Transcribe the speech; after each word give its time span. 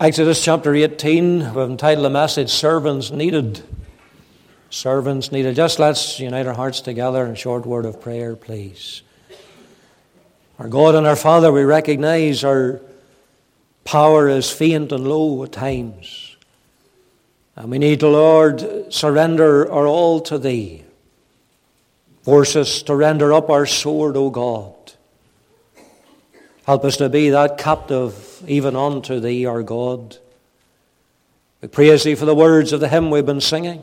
Exodus 0.00 0.42
chapter 0.42 0.74
18, 0.74 1.54
we've 1.54 1.70
entitled 1.70 2.06
the 2.06 2.10
message 2.10 2.48
Servants 2.48 3.10
Needed. 3.10 3.62
Servants 4.70 5.30
Needed. 5.30 5.54
Just 5.54 5.78
let's 5.78 6.18
unite 6.18 6.46
our 6.46 6.54
hearts 6.54 6.80
together 6.80 7.26
in 7.26 7.32
a 7.32 7.36
short 7.36 7.66
word 7.66 7.84
of 7.84 8.00
prayer, 8.00 8.34
please. 8.34 9.02
Our 10.58 10.68
God 10.68 10.94
and 10.94 11.06
our 11.06 11.14
Father, 11.14 11.52
we 11.52 11.64
recognize 11.64 12.42
our 12.42 12.80
power 13.84 14.30
is 14.30 14.50
faint 14.50 14.92
and 14.92 15.06
low 15.06 15.44
at 15.44 15.52
times. 15.52 16.36
And 17.54 17.70
we 17.70 17.78
need, 17.78 18.02
Lord, 18.02 18.92
surrender 18.92 19.70
our 19.70 19.86
all 19.86 20.20
to 20.22 20.38
Thee. 20.38 20.84
Force 22.22 22.56
us 22.56 22.82
to 22.84 22.96
render 22.96 23.30
up 23.34 23.50
our 23.50 23.66
sword, 23.66 24.16
O 24.16 24.30
God. 24.30 24.81
Help 26.66 26.84
us 26.84 26.96
to 26.98 27.08
be 27.08 27.30
that 27.30 27.58
captive 27.58 28.42
even 28.46 28.76
unto 28.76 29.18
Thee, 29.18 29.46
our 29.46 29.62
God. 29.62 30.16
We 31.60 31.68
praise 31.68 32.04
Thee 32.04 32.14
for 32.14 32.24
the 32.24 32.34
words 32.34 32.72
of 32.72 32.80
the 32.80 32.88
hymn 32.88 33.10
we've 33.10 33.26
been 33.26 33.40
singing. 33.40 33.82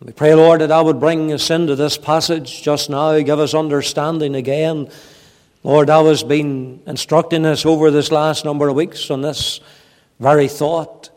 We 0.00 0.12
pray, 0.12 0.34
Lord, 0.34 0.60
that 0.60 0.66
Thou 0.66 0.84
would 0.84 1.00
bring 1.00 1.32
us 1.32 1.48
into 1.50 1.76
this 1.76 1.96
passage 1.96 2.62
just 2.62 2.90
now, 2.90 3.18
give 3.20 3.38
us 3.38 3.54
understanding 3.54 4.34
again. 4.34 4.90
Lord, 5.62 5.88
Thou 5.88 6.06
hast 6.06 6.28
been 6.28 6.82
instructing 6.86 7.46
us 7.46 7.64
over 7.64 7.90
this 7.90 8.12
last 8.12 8.44
number 8.44 8.68
of 8.68 8.74
weeks 8.74 9.10
on 9.10 9.22
this 9.22 9.60
very 10.20 10.48
thought. 10.48 11.08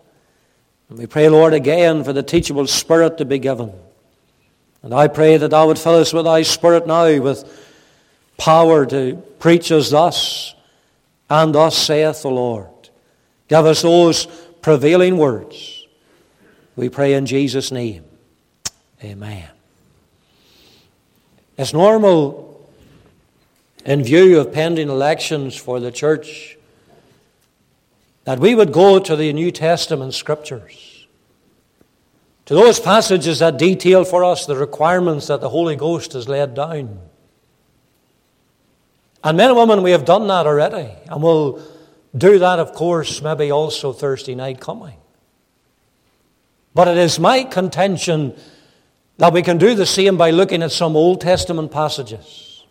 And 0.89 0.99
we 0.99 1.07
pray, 1.07 1.27
Lord, 1.29 1.53
again 1.53 2.03
for 2.03 2.13
the 2.13 2.23
teachable 2.23 2.67
spirit 2.67 3.17
to 3.17 3.25
be 3.25 3.39
given. 3.39 3.73
And 4.83 4.93
I 4.93 5.07
pray 5.07 5.35
that 5.37 5.49
Thou 5.49 5.67
would 5.67 5.79
fill 5.79 5.95
us 5.95 6.13
with 6.13 6.25
Thy 6.25 6.43
Spirit 6.43 6.87
now 6.87 7.19
with 7.19 7.66
power 8.37 8.85
to 8.85 9.15
preach 9.39 9.71
us 9.71 9.89
thus, 9.89 10.55
and 11.29 11.53
thus 11.53 11.77
saith 11.77 12.21
the 12.21 12.29
Lord. 12.29 12.69
Give 13.47 13.65
us 13.65 13.81
those 13.81 14.27
prevailing 14.61 15.17
words. 15.17 15.85
We 16.75 16.89
pray 16.89 17.13
in 17.13 17.25
Jesus' 17.25 17.71
name. 17.71 18.03
Amen. 19.03 19.47
It's 21.57 21.73
normal, 21.73 22.69
in 23.85 24.03
view 24.03 24.39
of 24.39 24.53
pending 24.53 24.89
elections 24.89 25.55
for 25.55 25.79
the 25.79 25.91
church, 25.91 26.57
that 28.25 28.39
we 28.39 28.53
would 28.53 28.71
go 28.71 28.99
to 28.99 29.15
the 29.15 29.33
New 29.33 29.51
Testament 29.51 30.13
scriptures, 30.13 31.07
to 32.45 32.53
those 32.53 32.79
passages 32.79 33.39
that 33.39 33.57
detail 33.57 34.03
for 34.05 34.23
us 34.23 34.45
the 34.45 34.55
requirements 34.55 35.27
that 35.27 35.41
the 35.41 35.49
Holy 35.49 35.75
Ghost 35.75 36.13
has 36.13 36.27
laid 36.29 36.53
down. 36.53 36.99
And 39.27 39.35
men 39.35 39.49
and 39.49 39.57
women, 39.57 39.83
we 39.83 39.91
have 39.91 40.05
done 40.05 40.25
that 40.27 40.47
already. 40.47 40.89
And 41.09 41.21
we'll 41.21 41.61
do 42.17 42.39
that, 42.39 42.59
of 42.59 42.71
course, 42.71 43.21
maybe 43.21 43.51
also 43.51 43.91
Thursday 43.91 44.35
night 44.35 44.61
coming. 44.61 44.95
But 46.73 46.87
it 46.87 46.95
is 46.95 47.19
my 47.19 47.43
contention 47.43 48.37
that 49.17 49.33
we 49.33 49.41
can 49.41 49.57
do 49.57 49.75
the 49.75 49.85
same 49.85 50.15
by 50.15 50.31
looking 50.31 50.63
at 50.63 50.71
some 50.71 50.95
Old 50.95 51.19
Testament 51.19 51.73
passages. 51.73 52.63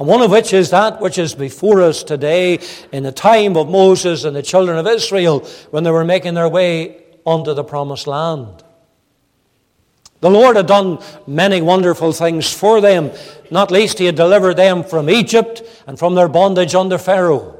And 0.00 0.08
one 0.08 0.22
of 0.22 0.32
which 0.32 0.52
is 0.52 0.70
that 0.70 1.00
which 1.00 1.18
is 1.18 1.36
before 1.36 1.82
us 1.82 2.02
today 2.02 2.58
in 2.90 3.04
the 3.04 3.12
time 3.12 3.56
of 3.56 3.68
Moses 3.68 4.24
and 4.24 4.34
the 4.34 4.42
children 4.42 4.76
of 4.76 4.88
Israel 4.88 5.46
when 5.70 5.84
they 5.84 5.92
were 5.92 6.04
making 6.04 6.34
their 6.34 6.48
way 6.48 7.00
onto 7.24 7.54
the 7.54 7.62
promised 7.62 8.08
land. 8.08 8.64
The 10.20 10.30
Lord 10.30 10.56
had 10.56 10.66
done 10.66 10.98
many 11.26 11.62
wonderful 11.62 12.12
things 12.12 12.52
for 12.52 12.80
them. 12.80 13.12
Not 13.50 13.70
least, 13.70 13.98
He 13.98 14.06
had 14.06 14.16
delivered 14.16 14.54
them 14.54 14.82
from 14.82 15.08
Egypt 15.08 15.62
and 15.86 15.98
from 15.98 16.14
their 16.14 16.28
bondage 16.28 16.74
under 16.74 16.98
Pharaoh. 16.98 17.54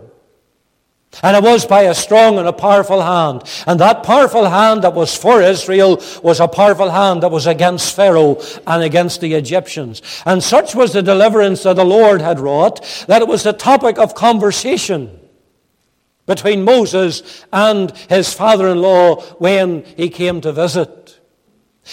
And 1.23 1.37
it 1.37 1.43
was 1.43 1.65
by 1.65 1.83
a 1.83 1.95
strong 1.95 2.39
and 2.39 2.47
a 2.47 2.53
powerful 2.53 3.01
hand. 3.01 3.43
And 3.67 3.81
that 3.81 4.03
powerful 4.03 4.49
hand 4.49 4.83
that 4.83 4.95
was 4.95 5.17
for 5.17 5.41
Israel 5.41 6.03
was 6.23 6.39
a 6.39 6.47
powerful 6.49 6.91
hand 6.91 7.23
that 7.23 7.31
was 7.31 7.47
against 7.47 7.97
Pharaoh 7.97 8.41
and 8.67 8.83
against 8.83 9.21
the 9.21 9.35
Egyptians. 9.35 10.03
And 10.27 10.43
such 10.43 10.75
was 10.75 10.93
the 10.93 11.03
deliverance 11.03 11.63
that 11.63 11.77
the 11.77 11.85
Lord 11.85 12.21
had 12.21 12.41
wrought 12.41 12.85
that 13.09 13.23
it 13.23 13.29
was 13.29 13.43
the 13.43 13.53
topic 13.53 13.99
of 13.99 14.15
conversation 14.15 15.19
between 16.27 16.63
Moses 16.63 17.45
and 17.53 17.91
his 18.11 18.33
father-in-law 18.35 19.23
when 19.39 19.85
he 19.97 20.11
came 20.11 20.43
to 20.43 20.53
visit. 20.53 21.18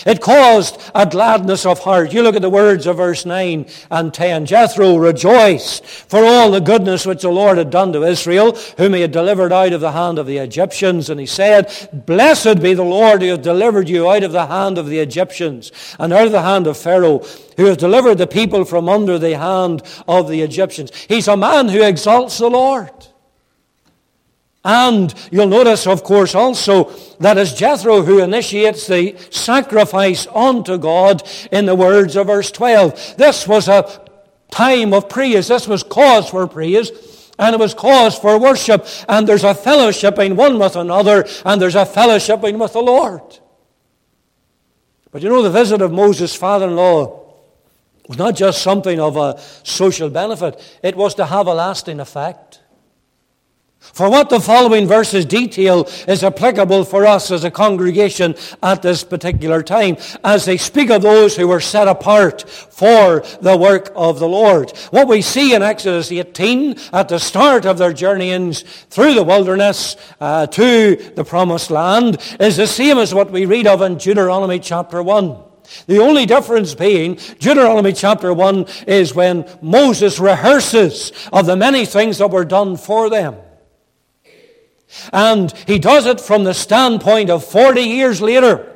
It 0.05 0.21
caused 0.21 0.79
a 0.93 1.05
gladness 1.05 1.65
of 1.65 1.79
heart. 1.79 2.13
You 2.13 2.23
look 2.23 2.35
at 2.35 2.41
the 2.41 2.49
words 2.49 2.85
of 2.85 2.97
verse 2.97 3.25
9 3.25 3.65
and 3.91 4.13
10. 4.13 4.45
Jethro 4.45 4.97
rejoiced 4.97 5.85
for 5.85 6.23
all 6.25 6.51
the 6.51 6.59
goodness 6.59 7.05
which 7.05 7.21
the 7.21 7.29
Lord 7.29 7.57
had 7.57 7.69
done 7.69 7.93
to 7.93 8.03
Israel, 8.03 8.57
whom 8.77 8.93
he 8.93 9.01
had 9.01 9.11
delivered 9.11 9.53
out 9.53 9.73
of 9.73 9.81
the 9.81 9.91
hand 9.91 10.19
of 10.19 10.27
the 10.27 10.37
Egyptians. 10.37 11.09
And 11.09 11.19
he 11.19 11.25
said, 11.25 11.89
Blessed 12.05 12.61
be 12.61 12.73
the 12.73 12.83
Lord 12.83 13.21
who 13.21 13.29
hath 13.29 13.41
delivered 13.41 13.87
you 13.87 14.09
out 14.09 14.23
of 14.23 14.31
the 14.31 14.47
hand 14.47 14.77
of 14.77 14.87
the 14.87 14.99
Egyptians 14.99 15.71
and 15.99 16.11
out 16.11 16.25
of 16.25 16.31
the 16.31 16.41
hand 16.41 16.67
of 16.67 16.77
Pharaoh, 16.77 17.19
who 17.57 17.65
hath 17.65 17.77
delivered 17.77 18.17
the 18.17 18.27
people 18.27 18.65
from 18.65 18.89
under 18.89 19.17
the 19.17 19.37
hand 19.37 19.81
of 20.07 20.27
the 20.27 20.41
Egyptians. 20.41 20.91
He's 21.07 21.27
a 21.27 21.37
man 21.37 21.69
who 21.69 21.83
exalts 21.83 22.37
the 22.37 22.49
Lord. 22.49 22.91
And 24.65 25.13
you'll 25.29 25.47
notice, 25.47 25.85
of 25.85 26.03
course, 26.03 26.33
also 26.33 26.85
that 27.19 27.37
it's 27.37 27.53
Jethro 27.53 28.01
who 28.01 28.19
initiates 28.19 28.87
the 28.87 29.15
sacrifice 29.29 30.25
unto 30.33 30.79
God 30.79 31.21
in 31.51 31.67
the 31.67 31.75
words 31.75 32.15
of 32.15 32.27
verse 32.27 32.49
12. 32.49 33.15
This 33.15 33.47
was 33.47 33.67
a 33.67 34.01
time 34.49 34.91
of 34.91 35.07
praise. 35.07 35.49
This 35.49 35.67
was 35.67 35.83
cause 35.83 36.31
for 36.31 36.47
praise. 36.47 36.91
And 37.37 37.53
it 37.53 37.59
was 37.59 37.75
cause 37.75 38.17
for 38.17 38.39
worship. 38.39 38.87
And 39.07 39.27
there's 39.27 39.43
a 39.43 39.53
fellowshipping 39.53 40.35
one 40.35 40.57
with 40.57 40.75
another. 40.75 41.27
And 41.45 41.61
there's 41.61 41.75
a 41.75 41.85
fellowshipping 41.85 42.57
with 42.57 42.73
the 42.73 42.81
Lord. 42.81 43.21
But 45.11 45.21
you 45.21 45.29
know, 45.29 45.43
the 45.43 45.51
visit 45.51 45.83
of 45.83 45.91
Moses' 45.91 46.35
father-in-law 46.35 47.23
was 48.07 48.17
not 48.17 48.35
just 48.35 48.63
something 48.63 48.99
of 48.99 49.15
a 49.15 49.39
social 49.61 50.09
benefit. 50.09 50.59
It 50.81 50.95
was 50.95 51.13
to 51.15 51.25
have 51.27 51.45
a 51.45 51.53
lasting 51.53 51.99
effect. 51.99 52.61
For 53.93 54.09
what 54.09 54.29
the 54.29 54.39
following 54.39 54.87
verses 54.87 55.25
detail 55.25 55.87
is 56.07 56.23
applicable 56.23 56.83
for 56.85 57.05
us 57.05 57.31
as 57.31 57.43
a 57.43 57.51
congregation 57.51 58.35
at 58.61 58.81
this 58.81 59.03
particular 59.03 59.63
time, 59.63 59.97
as 60.23 60.45
they 60.45 60.57
speak 60.57 60.89
of 60.89 61.01
those 61.01 61.35
who 61.35 61.47
were 61.47 61.61
set 61.61 61.87
apart 61.87 62.49
for 62.49 63.23
the 63.41 63.55
work 63.57 63.91
of 63.95 64.19
the 64.19 64.27
Lord. 64.27 64.71
What 64.91 65.07
we 65.07 65.21
see 65.21 65.53
in 65.53 65.63
Exodus 65.63 66.11
18 66.11 66.77
at 66.91 67.09
the 67.09 67.19
start 67.19 67.65
of 67.65 67.77
their 67.77 67.93
journeyings 67.93 68.63
through 68.89 69.13
the 69.13 69.23
wilderness 69.23 69.95
uh, 70.19 70.47
to 70.47 70.95
the 71.15 71.23
promised 71.23 71.71
land 71.71 72.17
is 72.39 72.57
the 72.57 72.67
same 72.67 72.97
as 72.97 73.13
what 73.13 73.31
we 73.31 73.45
read 73.45 73.67
of 73.67 73.81
in 73.81 73.97
Deuteronomy 73.97 74.59
chapter 74.59 75.01
1. 75.01 75.37
The 75.87 75.99
only 75.99 76.25
difference 76.25 76.75
being, 76.75 77.15
Deuteronomy 77.39 77.93
chapter 77.93 78.33
1 78.33 78.65
is 78.87 79.15
when 79.15 79.45
Moses 79.61 80.19
rehearses 80.19 81.11
of 81.31 81.45
the 81.45 81.55
many 81.55 81.85
things 81.85 82.17
that 82.19 82.31
were 82.31 82.45
done 82.45 82.77
for 82.77 83.09
them. 83.09 83.35
And 85.11 85.53
he 85.67 85.79
does 85.79 86.05
it 86.05 86.21
from 86.21 86.43
the 86.43 86.53
standpoint 86.53 87.29
of 87.29 87.43
40 87.43 87.81
years 87.81 88.21
later. 88.21 88.71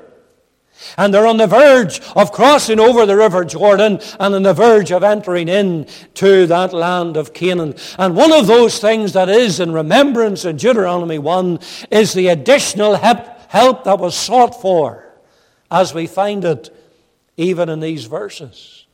And 0.98 1.14
they're 1.14 1.28
on 1.28 1.38
the 1.38 1.48
verge 1.48 2.00
of 2.16 2.32
crossing 2.32 2.80
over 2.80 3.06
the 3.06 3.18
river 3.18 3.44
Jordan 3.44 4.00
and 4.20 4.36
on 4.36 4.44
the 4.44 4.54
verge 4.54 4.92
of 4.92 5.04
entering 5.04 5.50
into 5.50 6.48
that 6.48 6.74
land 6.74 7.18
of 7.18 7.34
Canaan. 7.34 7.76
And 7.98 8.16
one 8.16 8.32
of 8.32 8.48
those 8.48 8.80
things 8.80 9.14
that 9.14 9.30
is 9.30 9.60
in 9.60 9.74
remembrance 9.74 10.46
in 10.46 10.56
Deuteronomy 10.56 11.20
1 11.20 11.60
is 11.92 12.14
the 12.14 12.30
additional 12.30 12.96
help 12.96 13.84
that 13.84 14.00
was 14.00 14.16
sought 14.16 14.62
for 14.62 15.06
as 15.70 15.94
we 15.94 16.08
find 16.08 16.46
it 16.46 16.76
even 17.38 17.70
in 17.70 17.80
these 17.80 18.06
verses. 18.06 18.86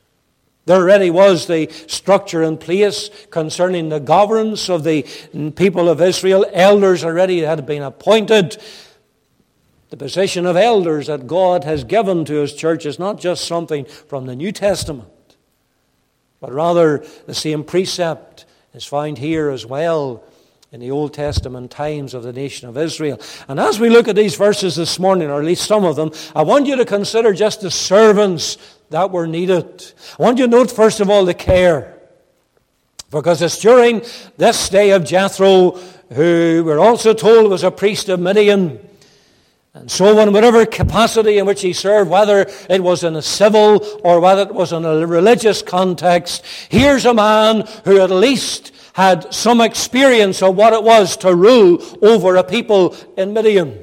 There 0.66 0.76
already 0.76 1.10
was 1.10 1.46
the 1.46 1.70
structure 1.86 2.42
in 2.42 2.58
place 2.58 3.08
concerning 3.30 3.88
the 3.88 4.00
governance 4.00 4.68
of 4.68 4.82
the 4.82 5.02
people 5.54 5.88
of 5.88 6.00
Israel. 6.00 6.44
Elders 6.52 7.04
already 7.04 7.40
had 7.40 7.64
been 7.66 7.82
appointed. 7.82 8.60
The 9.90 9.96
position 9.96 10.44
of 10.44 10.56
elders 10.56 11.06
that 11.06 11.28
God 11.28 11.62
has 11.62 11.84
given 11.84 12.24
to 12.24 12.34
His 12.34 12.52
church 12.52 12.84
is 12.84 12.98
not 12.98 13.20
just 13.20 13.46
something 13.46 13.84
from 13.84 14.26
the 14.26 14.34
New 14.34 14.50
Testament, 14.50 15.36
but 16.40 16.52
rather 16.52 17.06
the 17.26 17.34
same 17.34 17.62
precept 17.62 18.44
is 18.74 18.84
found 18.84 19.18
here 19.18 19.50
as 19.50 19.64
well 19.64 20.24
in 20.72 20.80
the 20.80 20.90
Old 20.90 21.14
Testament 21.14 21.70
times 21.70 22.12
of 22.12 22.24
the 22.24 22.32
nation 22.32 22.68
of 22.68 22.76
Israel. 22.76 23.20
And 23.46 23.60
as 23.60 23.78
we 23.78 23.88
look 23.88 24.08
at 24.08 24.16
these 24.16 24.34
verses 24.34 24.74
this 24.74 24.98
morning, 24.98 25.30
or 25.30 25.38
at 25.38 25.46
least 25.46 25.64
some 25.64 25.84
of 25.84 25.94
them, 25.94 26.10
I 26.34 26.42
want 26.42 26.66
you 26.66 26.74
to 26.74 26.84
consider 26.84 27.32
just 27.32 27.60
the 27.60 27.70
servants 27.70 28.58
that 28.90 29.10
were 29.10 29.26
needed. 29.26 29.92
I 30.18 30.22
want 30.22 30.38
you 30.38 30.46
to 30.46 30.50
note, 30.50 30.70
first 30.70 31.00
of 31.00 31.10
all, 31.10 31.24
the 31.24 31.34
care. 31.34 31.98
Because 33.10 33.40
it's 33.42 33.58
during 33.58 34.02
this 34.36 34.68
day 34.68 34.90
of 34.90 35.04
Jethro, 35.04 35.72
who 36.12 36.62
we're 36.64 36.78
also 36.78 37.14
told 37.14 37.50
was 37.50 37.64
a 37.64 37.70
priest 37.70 38.08
of 38.08 38.20
Midian, 38.20 38.80
And 39.74 39.90
so, 39.90 40.18
in 40.20 40.32
whatever 40.32 40.64
capacity 40.64 41.36
in 41.36 41.44
which 41.44 41.60
he 41.60 41.74
served, 41.74 42.10
whether 42.10 42.46
it 42.70 42.82
was 42.82 43.04
in 43.04 43.14
a 43.14 43.20
civil 43.20 43.84
or 44.02 44.20
whether 44.20 44.42
it 44.42 44.54
was 44.54 44.72
in 44.72 44.86
a 44.86 45.06
religious 45.06 45.60
context, 45.60 46.44
here's 46.70 47.04
a 47.04 47.12
man 47.12 47.66
who 47.84 48.00
at 48.00 48.10
least 48.10 48.72
had 48.94 49.32
some 49.34 49.60
experience 49.60 50.42
of 50.42 50.56
what 50.56 50.72
it 50.72 50.82
was 50.82 51.18
to 51.18 51.34
rule 51.34 51.82
over 52.00 52.36
a 52.36 52.42
people 52.42 52.96
in 53.18 53.34
Midian. 53.34 53.78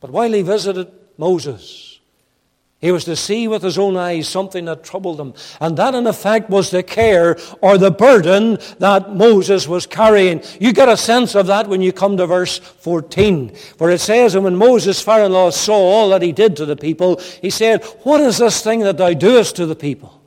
But 0.00 0.10
while 0.10 0.32
he 0.32 0.42
visited 0.42 0.90
Moses, 1.16 1.91
he 2.82 2.90
was 2.90 3.04
to 3.04 3.14
see 3.14 3.46
with 3.46 3.62
his 3.62 3.78
own 3.78 3.96
eyes 3.96 4.28
something 4.28 4.64
that 4.64 4.82
troubled 4.82 5.20
him. 5.20 5.34
And 5.60 5.78
that, 5.78 5.94
in 5.94 6.06
effect, 6.06 6.50
was 6.50 6.70
the 6.70 6.82
care 6.82 7.38
or 7.60 7.78
the 7.78 7.92
burden 7.92 8.58
that 8.80 9.14
Moses 9.14 9.68
was 9.68 9.86
carrying. 9.86 10.42
You 10.60 10.72
get 10.72 10.88
a 10.88 10.96
sense 10.96 11.36
of 11.36 11.46
that 11.46 11.68
when 11.68 11.80
you 11.80 11.92
come 11.92 12.16
to 12.16 12.26
verse 12.26 12.58
14, 12.58 13.54
For 13.78 13.88
it 13.90 14.00
says, 14.00 14.34
And 14.34 14.42
when 14.42 14.56
Moses, 14.56 15.00
father 15.00 15.24
in 15.24 15.32
law, 15.32 15.50
saw 15.50 15.74
all 15.76 16.10
that 16.10 16.22
he 16.22 16.32
did 16.32 16.56
to 16.56 16.66
the 16.66 16.76
people, 16.76 17.20
he 17.40 17.50
said, 17.50 17.84
What 18.02 18.20
is 18.20 18.38
this 18.38 18.62
thing 18.62 18.80
that 18.80 18.98
thou 18.98 19.14
doest 19.14 19.54
to 19.56 19.66
the 19.66 19.76
people? 19.76 20.21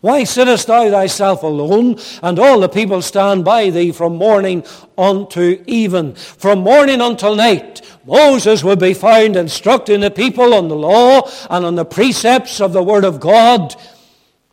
Why 0.00 0.24
sittest 0.24 0.66
thou 0.66 0.90
thyself 0.90 1.42
alone, 1.42 1.98
and 2.22 2.38
all 2.38 2.60
the 2.60 2.68
people 2.68 3.02
stand 3.02 3.44
by 3.44 3.70
thee 3.70 3.92
from 3.92 4.16
morning 4.16 4.64
unto 4.96 5.62
even? 5.66 6.14
From 6.14 6.60
morning 6.60 7.00
until 7.00 7.34
night, 7.34 7.82
Moses 8.06 8.64
would 8.64 8.78
be 8.78 8.94
found 8.94 9.36
instructing 9.36 10.00
the 10.00 10.10
people 10.10 10.54
on 10.54 10.68
the 10.68 10.76
law 10.76 11.28
and 11.50 11.64
on 11.64 11.74
the 11.74 11.84
precepts 11.84 12.60
of 12.60 12.72
the 12.72 12.82
Word 12.82 13.04
of 13.04 13.20
God. 13.20 13.74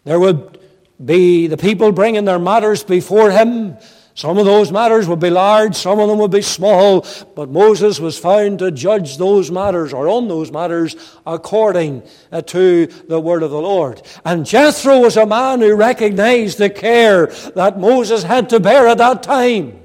There 0.03 0.19
would 0.19 0.59
be 1.03 1.47
the 1.47 1.57
people 1.57 1.91
bringing 1.91 2.25
their 2.25 2.39
matters 2.39 2.83
before 2.83 3.31
him, 3.31 3.77
some 4.13 4.37
of 4.37 4.45
those 4.45 4.71
matters 4.71 5.07
would 5.07 5.19
be 5.19 5.29
large, 5.29 5.75
some 5.75 5.99
of 5.99 6.09
them 6.09 6.19
would 6.19 6.31
be 6.31 6.41
small, 6.41 7.05
but 7.35 7.49
Moses 7.49 7.99
was 7.99 8.19
found 8.19 8.59
to 8.59 8.69
judge 8.69 9.17
those 9.17 9.49
matters 9.49 9.93
or 9.93 10.07
on 10.09 10.27
those 10.27 10.51
matters 10.51 10.95
according 11.25 12.03
uh, 12.31 12.41
to 12.41 12.87
the 12.87 13.19
word 13.19 13.41
of 13.41 13.51
the 13.51 13.61
Lord. 13.61 14.01
And 14.25 14.45
Jethro 14.45 14.99
was 14.99 15.15
a 15.15 15.25
man 15.25 15.61
who 15.61 15.75
recognized 15.75 16.57
the 16.57 16.69
care 16.69 17.27
that 17.55 17.79
Moses 17.79 18.23
had 18.23 18.49
to 18.49 18.59
bear 18.59 18.87
at 18.87 18.97
that 18.97 19.23
time. 19.23 19.79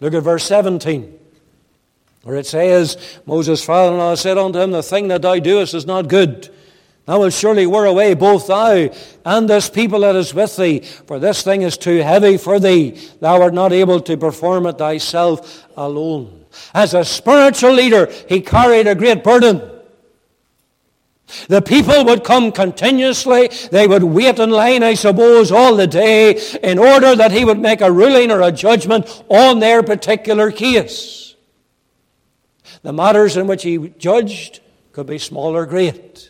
Look 0.00 0.14
at 0.14 0.22
verse 0.22 0.44
17. 0.44 1.18
Where 2.22 2.36
it 2.36 2.46
says, 2.46 3.18
Moses' 3.24 3.64
father 3.64 3.92
in 3.92 3.98
law 3.98 4.14
said 4.14 4.36
unto 4.36 4.58
him, 4.58 4.72
The 4.72 4.82
thing 4.82 5.08
that 5.08 5.22
thou 5.22 5.38
doest 5.38 5.72
is 5.72 5.86
not 5.86 6.08
good. 6.08 6.50
Thou 7.06 7.20
wilt 7.20 7.32
surely 7.32 7.66
wear 7.66 7.86
away 7.86 8.14
both 8.14 8.46
thou 8.46 8.90
and 9.24 9.48
this 9.48 9.68
people 9.68 10.00
that 10.00 10.16
is 10.16 10.32
with 10.34 10.56
thee, 10.56 10.80
for 10.80 11.18
this 11.18 11.42
thing 11.42 11.62
is 11.62 11.76
too 11.76 11.98
heavy 11.98 12.36
for 12.36 12.60
thee. 12.60 12.90
Thou 13.20 13.42
art 13.42 13.54
not 13.54 13.72
able 13.72 14.00
to 14.00 14.16
perform 14.16 14.66
it 14.66 14.78
thyself 14.78 15.66
alone. 15.76 16.44
As 16.74 16.94
a 16.94 17.04
spiritual 17.04 17.72
leader, 17.72 18.10
he 18.28 18.40
carried 18.40 18.86
a 18.86 18.94
great 18.94 19.24
burden. 19.24 19.60
The 21.48 21.62
people 21.62 22.04
would 22.04 22.24
come 22.24 22.52
continuously. 22.52 23.50
They 23.70 23.86
would 23.86 24.02
wait 24.02 24.38
in 24.38 24.50
line, 24.50 24.82
I 24.82 24.94
suppose, 24.94 25.52
all 25.52 25.76
the 25.76 25.86
day 25.86 26.40
in 26.62 26.78
order 26.78 27.14
that 27.14 27.32
he 27.32 27.44
would 27.44 27.58
make 27.58 27.80
a 27.80 27.92
ruling 27.92 28.30
or 28.30 28.42
a 28.42 28.52
judgment 28.52 29.24
on 29.28 29.60
their 29.60 29.82
particular 29.82 30.50
case. 30.50 31.34
The 32.82 32.92
matters 32.92 33.36
in 33.36 33.46
which 33.46 33.62
he 33.62 33.90
judged 33.98 34.60
could 34.92 35.06
be 35.06 35.18
small 35.18 35.56
or 35.56 35.66
great. 35.66 36.29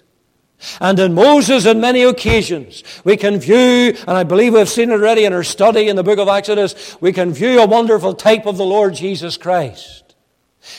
And 0.80 0.98
in 0.98 1.14
Moses, 1.14 1.66
on 1.66 1.80
many 1.80 2.02
occasions, 2.02 2.82
we 3.04 3.16
can 3.16 3.38
view, 3.38 3.94
and 4.06 4.10
I 4.10 4.24
believe 4.24 4.54
we've 4.54 4.68
seen 4.68 4.90
it 4.90 4.94
already 4.94 5.24
in 5.24 5.32
our 5.32 5.42
study 5.42 5.88
in 5.88 5.96
the 5.96 6.02
book 6.02 6.18
of 6.18 6.28
Exodus, 6.28 6.96
we 7.00 7.12
can 7.12 7.32
view 7.32 7.60
a 7.60 7.66
wonderful 7.66 8.14
type 8.14 8.46
of 8.46 8.56
the 8.56 8.64
Lord 8.64 8.94
Jesus 8.94 9.36
Christ. 9.36 10.10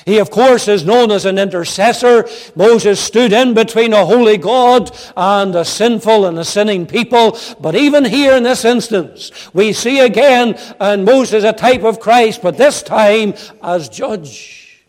He, 0.06 0.20
of 0.20 0.30
course, 0.30 0.68
is 0.68 0.86
known 0.86 1.12
as 1.12 1.26
an 1.26 1.40
intercessor. 1.40 2.28
Moses 2.56 3.00
stood 3.00 3.34
in 3.34 3.56
between 3.56 3.94
a 3.94 4.06
holy 4.06 4.38
God 4.38 4.96
and 5.18 5.56
a 5.56 5.66
sinful 5.66 6.26
and 6.26 6.38
a 6.38 6.46
sinning 6.46 6.86
people. 6.86 7.38
But 7.60 7.76
even 7.76 8.06
here 8.06 8.36
in 8.36 8.44
this 8.44 8.64
instance, 8.64 9.32
we 9.54 9.74
see 9.74 10.00
again 10.00 10.58
and 10.80 11.04
Moses 11.04 11.44
a 11.44 11.54
type 11.54 11.84
of 11.84 12.00
Christ, 12.00 12.42
but 12.44 12.58
this 12.58 12.84
time 12.84 13.34
as 13.64 13.90
judge. 13.90 14.86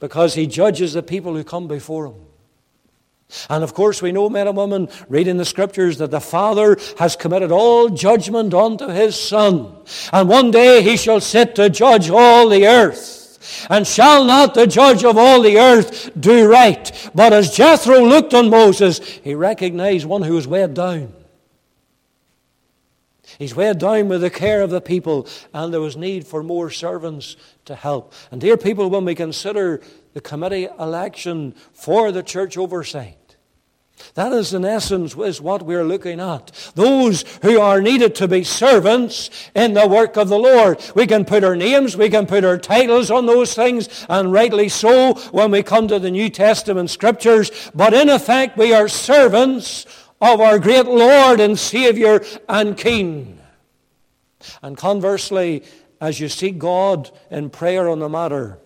Because 0.00 0.34
he 0.34 0.46
judges 0.46 0.92
the 0.92 1.02
people 1.02 1.34
who 1.34 1.44
come 1.44 1.66
before 1.66 2.06
him. 2.06 2.29
And 3.48 3.62
of 3.62 3.74
course, 3.74 4.02
we 4.02 4.12
know, 4.12 4.28
men 4.28 4.48
and 4.48 4.56
women, 4.56 4.88
reading 5.08 5.36
the 5.36 5.44
scriptures, 5.44 5.98
that 5.98 6.10
the 6.10 6.20
Father 6.20 6.76
has 6.98 7.16
committed 7.16 7.52
all 7.52 7.88
judgment 7.88 8.54
unto 8.54 8.88
his 8.88 9.20
Son. 9.20 9.74
And 10.12 10.28
one 10.28 10.50
day 10.50 10.82
he 10.82 10.96
shall 10.96 11.20
sit 11.20 11.54
to 11.56 11.70
judge 11.70 12.10
all 12.10 12.48
the 12.48 12.66
earth. 12.66 13.66
And 13.68 13.86
shall 13.86 14.24
not 14.24 14.54
the 14.54 14.66
judge 14.66 15.04
of 15.04 15.16
all 15.16 15.42
the 15.42 15.58
earth 15.58 16.10
do 16.18 16.48
right? 16.48 17.10
But 17.14 17.32
as 17.32 17.54
Jethro 17.54 18.04
looked 18.04 18.34
on 18.34 18.50
Moses, 18.50 18.98
he 18.98 19.34
recognized 19.34 20.06
one 20.06 20.22
who 20.22 20.34
was 20.34 20.46
weighed 20.46 20.74
down. 20.74 21.14
He's 23.38 23.56
weighed 23.56 23.78
down 23.78 24.08
with 24.08 24.20
the 24.20 24.28
care 24.28 24.60
of 24.60 24.68
the 24.68 24.82
people, 24.82 25.26
and 25.54 25.72
there 25.72 25.80
was 25.80 25.96
need 25.96 26.26
for 26.26 26.42
more 26.42 26.68
servants 26.70 27.36
to 27.64 27.74
help. 27.74 28.12
And 28.30 28.38
dear 28.38 28.58
people, 28.58 28.90
when 28.90 29.06
we 29.06 29.14
consider 29.14 29.80
the 30.12 30.20
committee 30.20 30.68
election 30.78 31.54
for 31.72 32.12
the 32.12 32.22
church 32.22 32.58
oversight, 32.58 33.16
that 34.14 34.32
is, 34.32 34.54
in 34.54 34.64
essence, 34.64 35.16
is 35.16 35.40
what 35.40 35.62
we're 35.62 35.84
looking 35.84 36.20
at. 36.20 36.72
Those 36.74 37.24
who 37.42 37.60
are 37.60 37.80
needed 37.80 38.14
to 38.16 38.28
be 38.28 38.44
servants 38.44 39.30
in 39.54 39.74
the 39.74 39.86
work 39.86 40.16
of 40.16 40.28
the 40.28 40.38
Lord. 40.38 40.82
We 40.94 41.06
can 41.06 41.24
put 41.24 41.44
our 41.44 41.56
names, 41.56 41.96
we 41.96 42.10
can 42.10 42.26
put 42.26 42.44
our 42.44 42.58
titles 42.58 43.10
on 43.10 43.26
those 43.26 43.54
things, 43.54 44.06
and 44.08 44.32
rightly 44.32 44.68
so 44.68 45.14
when 45.30 45.50
we 45.50 45.62
come 45.62 45.88
to 45.88 45.98
the 45.98 46.10
New 46.10 46.30
Testament 46.30 46.90
scriptures. 46.90 47.70
But 47.74 47.94
in 47.94 48.08
effect, 48.08 48.56
we 48.56 48.74
are 48.74 48.88
servants 48.88 49.86
of 50.20 50.40
our 50.40 50.58
great 50.58 50.86
Lord 50.86 51.40
and 51.40 51.58
Savior 51.58 52.22
and 52.48 52.76
King. 52.76 53.40
And 54.62 54.76
conversely, 54.76 55.62
as 56.00 56.18
you 56.18 56.28
seek 56.28 56.58
God 56.58 57.10
in 57.30 57.50
prayer 57.50 57.88
on 57.88 57.98
the 57.98 58.08
matter, 58.08 58.58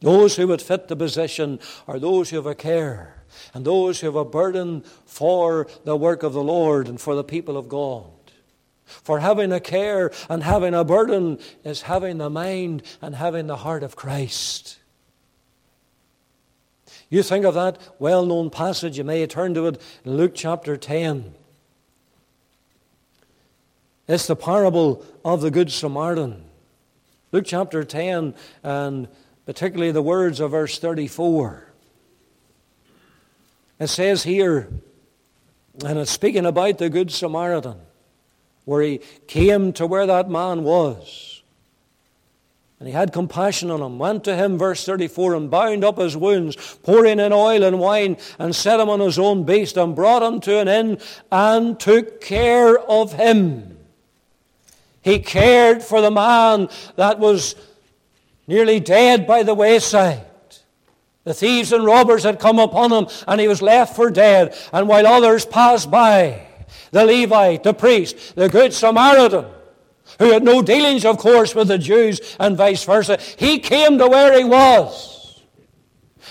those 0.00 0.36
who 0.36 0.48
would 0.48 0.60
fit 0.60 0.88
the 0.88 0.96
position 0.96 1.60
are 1.86 1.98
those 1.98 2.30
who 2.30 2.36
have 2.36 2.46
a 2.46 2.54
care 2.54 3.13
and 3.52 3.64
those 3.64 4.00
who 4.00 4.06
have 4.06 4.16
a 4.16 4.24
burden 4.24 4.82
for 5.06 5.66
the 5.84 5.96
work 5.96 6.22
of 6.22 6.32
the 6.32 6.42
Lord 6.42 6.88
and 6.88 7.00
for 7.00 7.14
the 7.14 7.24
people 7.24 7.56
of 7.56 7.68
God. 7.68 8.10
For 8.84 9.20
having 9.20 9.52
a 9.52 9.60
care 9.60 10.10
and 10.28 10.42
having 10.42 10.74
a 10.74 10.84
burden 10.84 11.38
is 11.64 11.82
having 11.82 12.18
the 12.18 12.30
mind 12.30 12.82
and 13.00 13.14
having 13.16 13.46
the 13.46 13.56
heart 13.56 13.82
of 13.82 13.96
Christ. 13.96 14.78
You 17.08 17.22
think 17.22 17.44
of 17.44 17.54
that 17.54 17.78
well 17.98 18.26
known 18.26 18.50
passage, 18.50 18.98
you 18.98 19.04
may 19.04 19.26
turn 19.26 19.54
to 19.54 19.66
it 19.66 19.80
in 20.04 20.16
Luke 20.16 20.32
chapter 20.34 20.76
10. 20.76 21.34
It's 24.06 24.26
the 24.26 24.36
parable 24.36 25.04
of 25.24 25.40
the 25.40 25.50
Good 25.50 25.72
Samaritan. 25.72 26.44
Luke 27.32 27.46
chapter 27.46 27.84
10, 27.84 28.34
and 28.62 29.08
particularly 29.46 29.92
the 29.92 30.02
words 30.02 30.40
of 30.40 30.50
verse 30.50 30.78
34. 30.78 31.63
It 33.78 33.88
says 33.88 34.22
here, 34.22 34.68
and 35.84 35.98
it's 35.98 36.10
speaking 36.10 36.46
about 36.46 36.78
the 36.78 36.88
Good 36.88 37.10
Samaritan, 37.10 37.76
where 38.64 38.82
he 38.82 39.00
came 39.26 39.72
to 39.74 39.86
where 39.86 40.06
that 40.06 40.30
man 40.30 40.62
was. 40.62 41.42
And 42.78 42.88
he 42.88 42.94
had 42.94 43.12
compassion 43.12 43.70
on 43.70 43.80
him, 43.80 43.98
went 43.98 44.24
to 44.24 44.36
him, 44.36 44.58
verse 44.58 44.84
34, 44.84 45.34
and 45.34 45.50
bound 45.50 45.84
up 45.84 45.98
his 45.98 46.16
wounds, 46.16 46.56
pouring 46.82 47.18
in 47.18 47.32
oil 47.32 47.62
and 47.62 47.78
wine, 47.78 48.16
and 48.38 48.54
set 48.54 48.80
him 48.80 48.88
on 48.88 49.00
his 49.00 49.18
own 49.18 49.44
beast, 49.44 49.76
and 49.76 49.96
brought 49.96 50.22
him 50.22 50.40
to 50.40 50.58
an 50.58 50.68
inn, 50.68 50.98
and 51.32 51.80
took 51.80 52.20
care 52.20 52.78
of 52.78 53.14
him. 53.14 53.78
He 55.02 55.18
cared 55.18 55.82
for 55.82 56.00
the 56.00 56.10
man 56.10 56.68
that 56.96 57.18
was 57.18 57.54
nearly 58.46 58.80
dead 58.80 59.26
by 59.26 59.42
the 59.42 59.54
wayside. 59.54 60.26
The 61.24 61.34
thieves 61.34 61.72
and 61.72 61.84
robbers 61.84 62.22
had 62.22 62.38
come 62.38 62.58
upon 62.58 62.92
him, 62.92 63.06
and 63.26 63.40
he 63.40 63.48
was 63.48 63.62
left 63.62 63.96
for 63.96 64.10
dead. 64.10 64.54
And 64.72 64.88
while 64.88 65.06
others 65.06 65.46
passed 65.46 65.90
by, 65.90 66.46
the 66.90 67.04
Levite, 67.04 67.62
the 67.62 67.74
priest, 67.74 68.36
the 68.36 68.48
good 68.48 68.72
Samaritan, 68.74 69.46
who 70.18 70.30
had 70.30 70.44
no 70.44 70.62
dealings, 70.62 71.04
of 71.04 71.16
course, 71.16 71.54
with 71.54 71.68
the 71.68 71.78
Jews 71.78 72.36
and 72.38 72.56
vice 72.56 72.84
versa, 72.84 73.18
he 73.38 73.58
came 73.58 73.98
to 73.98 74.06
where 74.06 74.36
he 74.36 74.44
was. 74.44 75.42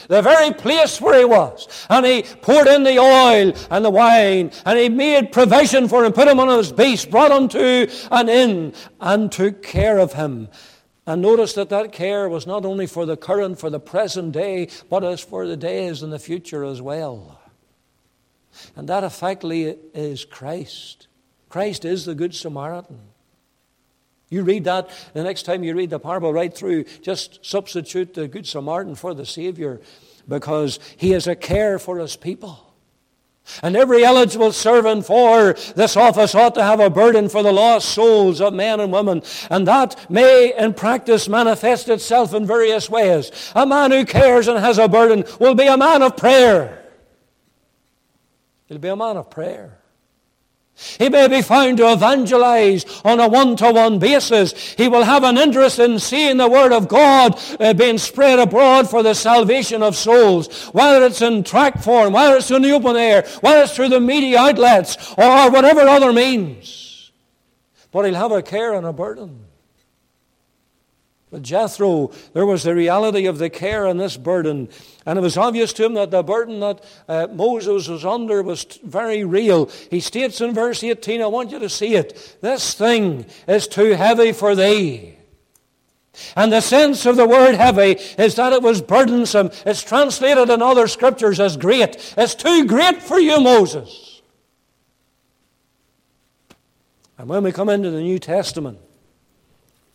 The 0.08 0.22
very 0.22 0.54
place 0.54 1.02
where 1.02 1.18
he 1.18 1.26
was. 1.26 1.68
And 1.90 2.06
he 2.06 2.24
poured 2.24 2.68
in 2.68 2.84
the 2.84 3.00
oil 3.00 3.54
and 3.72 3.86
the 3.86 3.90
wine, 3.90 4.52
and 4.66 4.78
he 4.78 4.90
made 4.90 5.32
provision 5.32 5.88
for 5.88 6.06
him, 6.06 6.14
put 6.14 6.28
him 6.28 6.40
on 6.40 6.56
his 6.58 6.72
beast, 6.72 7.10
brought 7.10 7.32
him 7.32 7.48
to 7.50 7.90
an 8.12 8.30
inn, 8.30 8.74
and 9.00 9.32
took 9.32 9.64
care 9.64 9.98
of 9.98 10.14
him. 10.14 10.50
And 11.06 11.22
notice 11.22 11.54
that 11.54 11.70
that 11.70 11.92
care 11.92 12.30
was 12.30 12.48
not 12.48 12.66
only 12.66 12.88
for 12.88 13.06
the 13.06 13.18
current, 13.18 13.60
for 13.60 13.70
the 13.70 13.80
present 13.80 14.32
day, 14.32 14.70
but 14.90 15.04
as 15.04 15.22
for 15.22 15.46
the 15.46 15.58
days 15.58 16.02
in 16.02 16.12
the 16.12 16.20
future 16.20 16.64
as 16.64 16.82
well. 16.82 17.40
And 18.76 18.88
that 18.88 19.04
effectively 19.04 19.78
is 19.94 20.24
Christ. 20.24 21.08
Christ 21.50 21.84
is 21.86 22.06
the 22.06 22.16
Good 22.16 22.34
Samaritan. 22.34 23.00
You 24.30 24.44
read 24.44 24.64
that 24.64 24.90
the 25.14 25.24
next 25.24 25.44
time 25.44 25.64
you 25.64 25.76
read 25.76 25.90
the 25.90 26.00
parable 26.00 26.34
right 26.34 26.56
through, 26.56 26.86
just 27.02 27.46
substitute 27.46 28.14
the 28.14 28.28
Good 28.28 28.48
Samaritan 28.48 28.96
for 28.96 29.14
the 29.14 29.26
Savior 29.26 29.82
because 30.28 30.80
he 30.98 31.14
is 31.14 31.28
a 31.28 31.36
care 31.36 31.78
for 31.78 32.00
his 32.00 32.16
people. 32.16 32.73
And 33.62 33.76
every 33.76 34.04
eligible 34.04 34.52
servant 34.52 35.06
for 35.06 35.54
this 35.76 35.98
office 35.98 36.34
ought 36.34 36.56
to 36.56 36.64
have 36.64 36.80
a 36.80 36.90
burden 36.90 37.28
for 37.28 37.44
the 37.44 37.52
lost 37.52 37.90
souls 37.90 38.40
of 38.40 38.54
men 38.54 38.80
and 38.80 38.92
women. 38.92 39.22
And 39.50 39.68
that 39.68 40.10
may 40.10 40.58
in 40.58 40.74
practice 40.74 41.28
manifest 41.28 41.90
itself 41.90 42.34
in 42.34 42.48
various 42.48 42.90
ways. 42.90 43.32
A 43.54 43.66
man 43.66 43.92
who 43.92 44.06
cares 44.06 44.48
and 44.48 44.58
has 44.60 44.78
a 44.78 44.88
burden 44.88 45.26
will 45.40 45.56
be 45.56 45.68
a 45.68 45.78
man 45.78 46.02
of 46.02 46.16
prayer. 46.16 46.84
He'll 48.66 48.80
be 48.80 48.88
a 48.88 48.96
man 48.96 49.18
of 49.18 49.30
prayer. 49.30 49.83
He 50.76 51.08
may 51.08 51.28
be 51.28 51.42
found 51.42 51.78
to 51.78 51.94
evangelize 51.94 52.86
on 53.06 53.20
a 53.20 53.28
one-to-one 53.28 54.00
basis. 54.00 54.54
He 54.74 54.88
will 54.88 55.04
have 55.04 55.24
an 55.24 55.38
interest 55.38 55.80
in 55.80 56.00
seeing 56.00 56.38
the 56.38 56.50
Word 56.50 56.74
of 56.74 56.88
God 56.88 57.40
uh, 57.60 57.74
being 57.74 57.98
spread 57.98 58.40
abroad 58.40 58.90
for 58.90 59.04
the 59.04 59.14
salvation 59.14 59.84
of 59.84 59.96
souls, 59.96 60.68
whether 60.70 61.06
it's 61.06 61.22
in 61.22 61.44
tract 61.44 61.84
form, 61.84 62.14
whether 62.14 62.38
it's 62.38 62.52
in 62.52 62.64
the 62.64 62.72
open 62.72 62.96
air, 62.96 63.24
whether 63.42 63.64
it's 63.64 63.76
through 63.76 63.90
the 63.90 64.00
media 64.00 64.40
outlets, 64.40 65.14
or 65.18 65.52
whatever 65.52 65.82
other 65.82 66.12
means. 66.12 67.12
But 67.92 68.06
he'll 68.06 68.16
have 68.16 68.32
a 68.32 68.42
care 68.42 68.74
and 68.74 68.86
a 68.86 68.94
burden. 68.94 69.46
Jethro, 71.42 72.12
there 72.34 72.46
was 72.46 72.64
the 72.64 72.76
reality 72.76 73.26
of 73.26 73.38
the 73.38 73.50
care 73.50 73.86
and 73.86 74.00
this 74.00 74.18
burden. 74.18 74.70
And 75.06 75.18
it 75.18 75.22
was 75.22 75.38
obvious 75.38 75.74
to 75.74 75.86
him 75.86 75.96
that 75.96 76.12
the 76.12 76.24
burden 76.24 76.60
that 76.60 76.84
uh, 77.08 77.28
Moses 77.32 77.88
was 77.88 78.06
under 78.06 78.44
was 78.44 78.64
very 78.84 79.24
real. 79.24 79.70
He 79.90 80.00
states 80.00 80.42
in 80.42 80.54
verse 80.54 80.84
18, 80.84 81.22
I 81.22 81.28
want 81.28 81.52
you 81.52 81.60
to 81.60 81.70
see 81.70 81.96
it. 81.96 82.38
This 82.42 82.74
thing 82.74 83.26
is 83.48 83.68
too 83.68 83.92
heavy 83.94 84.32
for 84.32 84.56
thee. 84.56 85.18
And 86.36 86.54
the 86.54 86.62
sense 86.62 87.06
of 87.06 87.16
the 87.16 87.28
word 87.28 87.56
heavy 87.56 88.00
is 88.18 88.36
that 88.36 88.54
it 88.54 88.62
was 88.62 88.82
burdensome. 88.82 89.50
It's 89.66 89.82
translated 89.82 90.50
in 90.50 90.62
other 90.62 90.88
scriptures 90.88 91.40
as 91.40 91.58
great. 91.58 92.14
It's 92.18 92.36
too 92.36 92.68
great 92.68 93.02
for 93.02 93.20
you, 93.20 93.40
Moses. 93.40 94.22
And 97.18 97.28
when 97.28 97.44
we 97.44 97.52
come 97.52 97.70
into 97.70 97.90
the 97.90 98.02
New 98.02 98.20
Testament, 98.20 98.80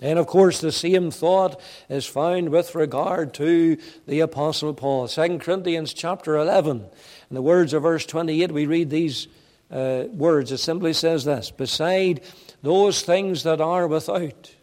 and 0.01 0.19
of 0.19 0.29
course, 0.29 0.61
the 0.61 0.71
same 0.71 1.11
thought 1.11 1.61
is 1.89 2.07
found 2.07 2.51
with 2.51 2.75
regard 2.77 3.35
to 3.35 3.77
the 4.07 4.21
Apostle 4.21 4.73
Paul. 4.73 5.09
2 5.09 5.39
Corinthians 5.39 5.93
chapter 5.93 6.37
11, 6.37 6.85
in 7.31 7.35
the 7.35 7.43
words 7.43 7.73
of 7.73 7.83
verse 7.83 8.07
28, 8.07 8.53
we 8.53 8.67
read 8.67 8.91
these 8.91 9.27
uh, 9.73 10.05
words. 10.13 10.53
It 10.53 10.59
simply 10.59 10.93
says 10.93 11.25
this 11.25 11.51
Beside 11.51 12.21
those 12.63 13.03
things 13.03 13.43
that 13.43 13.61
are 13.61 13.89
without, 13.89 14.55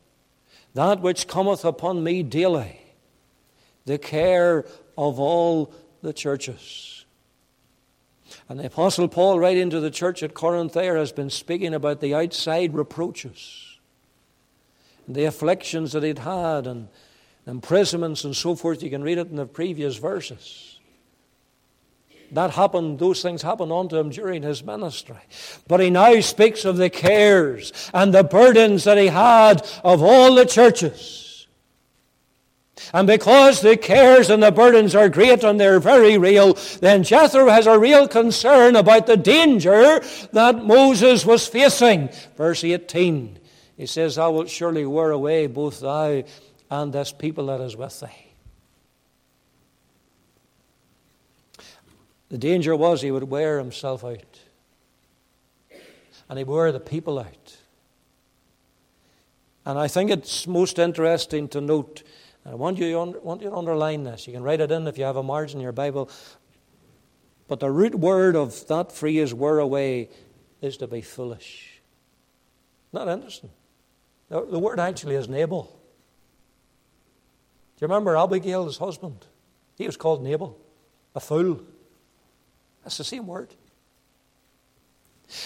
that 0.74 1.02
which 1.02 1.28
cometh 1.28 1.66
upon 1.66 2.02
me 2.02 2.24
daily, 2.24 2.80
the 3.86 3.98
care 3.98 4.66
of 4.98 5.20
all 5.20 5.74
the 6.02 6.14
churches. 6.14 7.06
And 8.48 8.60
the 8.60 8.68
Apostle 8.68 9.10
Paul, 9.10 9.38
right 9.40 9.58
into 9.58 9.82
the 9.82 9.92
church 9.92 10.24
at 10.24 10.34
Corinth, 10.34 10.74
there 10.74 10.96
has 10.96 11.12
been 11.12 11.30
speaking 11.30 11.74
about 11.74 12.00
the 12.00 12.14
outside 12.14 12.74
reproaches 12.74 13.75
the 15.08 15.26
afflictions 15.26 15.92
that 15.94 16.04
he'd 16.04 16.20
had 16.20 16.68
and 16.68 16.88
imprisonments 17.48 18.24
and 18.24 18.36
so 18.36 18.56
forth. 18.56 18.82
You 18.84 18.90
can 18.90 19.04
read 19.04 19.18
it 19.18 19.30
in 19.30 19.36
the 19.36 19.46
previous 19.46 19.98
verses. 19.98 20.80
That 22.32 22.52
happened, 22.52 23.00
those 23.00 23.22
things 23.22 23.42
happened 23.42 23.72
unto 23.72 23.98
him 23.98 24.10
during 24.10 24.42
his 24.42 24.64
ministry. 24.64 25.20
But 25.68 25.80
he 25.80 25.90
now 25.90 26.20
speaks 26.22 26.66
of 26.66 26.78
the 26.78 26.90
cares 26.90 27.72
and 27.94 28.14
the 28.14 28.24
burdens 28.24 28.84
that 28.86 28.98
he 28.98 29.08
had 29.08 29.68
of 29.84 30.02
all 30.02 30.34
the 30.36 30.46
churches. 30.46 31.48
And 32.94 33.08
because 33.08 33.62
the 33.62 33.78
cares 33.78 34.30
and 34.30 34.44
the 34.44 34.52
burdens 34.52 34.96
are 34.96 35.08
great 35.08 35.44
and 35.44 35.60
they're 35.60 35.80
very 35.80 36.18
real, 36.18 36.56
then 36.82 37.04
Jethro 37.04 37.50
has 37.50 37.68
a 37.68 37.80
real 37.80 38.08
concern 38.08 38.76
about 38.76 39.08
the 39.08 39.18
danger 39.18 40.02
that 40.34 40.66
Moses 40.66 41.26
was 41.26 41.48
facing. 41.48 42.10
Verse 42.36 42.64
18 42.64 43.40
he 43.78 43.86
says, 43.86 44.16
Thou 44.16 44.32
wilt 44.32 44.50
surely 44.50 44.86
wear 44.86 45.12
away 45.12 45.48
both 45.48 45.82
thou 45.82 46.24
and 46.70 46.94
this 46.94 47.12
people 47.12 47.48
that 47.48 47.62
is 47.62 47.76
with 47.76 48.00
thee. 48.00 48.26
The 52.30 52.38
danger 52.38 52.76
was 52.76 53.02
he 53.02 53.12
would 53.12 53.30
wear 53.30 53.60
himself 53.60 54.04
out. 54.04 54.40
And 56.28 56.40
he 56.40 56.44
wore 56.44 56.72
the 56.72 56.80
people 56.80 57.20
out. 57.20 57.58
And 59.66 59.78
I 59.78 59.88
think 59.88 60.12
it's 60.12 60.48
most 60.48 60.80
interesting 60.80 61.48
to 61.50 61.62
note, 61.62 62.04
and 62.44 62.54
I 62.54 62.56
want 62.56 62.78
you, 62.78 62.92
to, 62.92 63.20
want 63.20 63.42
you 63.42 63.50
to 63.50 63.56
underline 63.56 64.04
this. 64.04 64.28
You 64.28 64.34
can 64.34 64.44
write 64.44 64.60
it 64.60 64.72
in 64.72 64.88
if 64.88 64.98
you 64.98 65.04
have 65.04 65.18
a 65.18 65.24
margin 65.24 65.60
in 65.60 65.64
your 65.64 65.72
Bible. 65.72 66.10
But 67.48 67.60
the 67.60 67.72
root 67.72 67.96
word 67.96 68.36
of 68.36 68.68
that 68.68 68.92
phrase, 68.92 69.34
wear 69.34 69.60
away, 69.60 70.10
is 70.62 70.78
to 70.78 70.88
be 70.88 71.02
foolish. 71.02 71.82
Not 72.92 73.08
interesting. 73.08 73.52
The 74.30 74.60
word 74.60 74.80
actually 74.80 75.16
is 75.16 75.30
Nabal. 75.30 75.64
Do 77.78 77.86
you 77.86 77.88
remember 77.88 78.16
Abigail's 78.16 78.78
husband? 78.78 79.26
He 79.78 79.86
was 79.86 79.98
called 79.98 80.24
Nabal, 80.24 80.58
a 81.14 81.20
fool. 81.20 81.62
That's 82.84 82.98
the 82.98 83.04
same 83.04 83.28
word. 83.28 83.54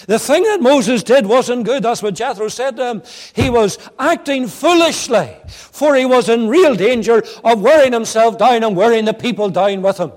The 0.06 0.18
thing 0.18 0.42
that 0.44 0.60
Moses 0.60 1.02
did 1.02 1.26
wasn't 1.26 1.64
good. 1.64 1.82
That's 1.82 2.02
what 2.02 2.14
Jethro 2.14 2.48
said 2.48 2.76
to 2.76 2.86
him. 2.86 3.02
He 3.34 3.50
was 3.50 3.78
acting 3.98 4.46
foolishly, 4.46 5.34
for 5.48 5.96
he 5.96 6.04
was 6.04 6.28
in 6.28 6.48
real 6.48 6.74
danger 6.74 7.22
of 7.42 7.60
wearing 7.62 7.92
himself 7.92 8.38
down 8.38 8.62
and 8.62 8.76
wearing 8.76 9.06
the 9.06 9.14
people 9.14 9.48
down 9.48 9.82
with 9.82 9.98
him. 9.98 10.12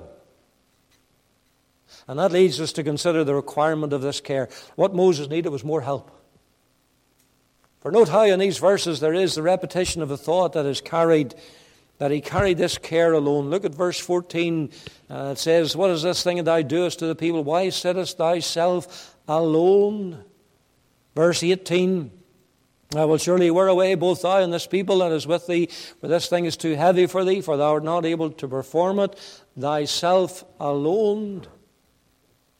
And 2.08 2.20
that 2.20 2.34
leads 2.34 2.60
us 2.60 2.74
to 2.74 2.84
consider 2.84 3.24
the 3.24 3.34
requirement 3.34 3.93
of 3.93 4.01
this 4.01 4.20
care. 4.20 4.50
What 4.75 4.93
Moses 4.93 5.29
needed 5.29 5.50
was 5.50 5.63
more 5.63 5.82
help. 5.82 6.12
For 7.84 7.92
note 7.92 8.08
how 8.08 8.24
in 8.24 8.40
these 8.40 8.60
verses 8.60 9.02
there 9.02 9.13
is 9.13 9.36
the 9.36 9.42
repetition 9.42 10.02
of 10.02 10.08
the 10.08 10.18
thought 10.18 10.54
that 10.54 10.66
is 10.66 10.80
carried, 10.80 11.36
that 11.98 12.12
he 12.12 12.22
carried 12.22 12.58
this 12.58 12.78
care 12.78 13.12
alone. 13.12 13.50
Look 13.50 13.66
at 13.66 13.75
verse 13.75 14.00
14. 14.00 14.72
Uh, 15.12 15.32
it 15.34 15.38
says, 15.38 15.75
What 15.75 15.90
is 15.90 16.02
this 16.02 16.24
thing 16.24 16.38
that 16.38 16.44
thou 16.44 16.62
doest 16.62 17.00
to 17.00 17.08
the 17.08 17.13
people? 17.13 17.44
Why 17.44 17.68
sittest 17.68 18.18
thyself 18.18 19.18
alone? 19.28 20.24
Verse 21.13 21.44
18. 21.44 22.10
I 22.96 23.04
will 23.04 23.18
surely 23.18 23.52
wear 23.52 23.68
away 23.68 23.96
both 23.96 24.22
thou 24.22 24.40
and 24.40 24.54
this 24.54 24.66
people 24.66 25.00
that 25.00 25.12
is 25.12 25.28
with 25.28 25.46
thee, 25.48 25.66
for 26.00 26.08
this 26.08 26.30
thing 26.30 26.46
is 26.46 26.56
too 26.56 26.75
heavy 26.75 27.06
for 27.06 27.25
thee, 27.25 27.42
for 27.42 27.58
thou 27.58 27.74
art 27.74 27.84
not 27.84 28.06
able 28.06 28.32
to 28.32 28.48
perform 28.48 29.00
it 29.00 29.20
thyself 29.60 30.46
alone. 30.58 31.48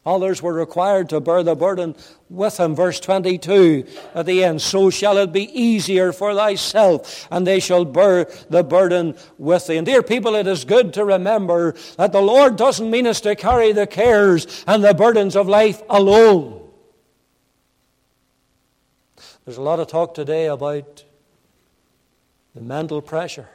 Others 0.06 0.42
were 0.42 0.54
required 0.54 1.08
to 1.10 1.22
bear 1.22 1.44
the 1.44 1.56
burden 1.56 1.96
with 2.30 2.60
him. 2.60 2.76
Verse 2.76 3.00
22 3.00 3.86
at 4.14 4.26
the 4.26 4.44
end. 4.44 4.62
So 4.62 4.90
shall 4.90 5.18
it 5.18 5.32
be 5.32 5.50
easier 5.58 6.12
for 6.12 6.34
thyself, 6.36 7.28
and 7.32 7.48
they 7.48 7.62
shall 7.62 7.86
bear 7.86 8.26
the 8.50 8.64
burden 8.64 9.16
with 9.38 9.68
thee. 9.68 9.78
And 9.78 9.86
dear 9.86 10.04
people, 10.04 10.36
it 10.36 10.46
is 10.46 10.66
good 10.66 10.94
to 10.96 11.06
remember 11.06 11.76
that 11.98 12.12
the 12.12 12.22
Lord 12.22 12.58
doesn't 12.58 12.90
mean 12.90 13.08
us 13.08 13.22
to 13.22 13.36
carry 13.36 13.72
the 13.72 13.88
cares 13.88 14.66
and 14.68 14.84
the 14.84 14.94
burdens 14.94 15.38
of 15.38 15.48
life 15.48 15.82
alone. 15.90 16.60
There's 19.46 19.58
a 19.58 19.62
lot 19.62 19.80
of 19.80 19.88
talk 19.88 20.14
today 20.14 20.48
about 20.48 21.04
the 22.56 22.62
mental 22.62 23.02
pressure 23.02 23.50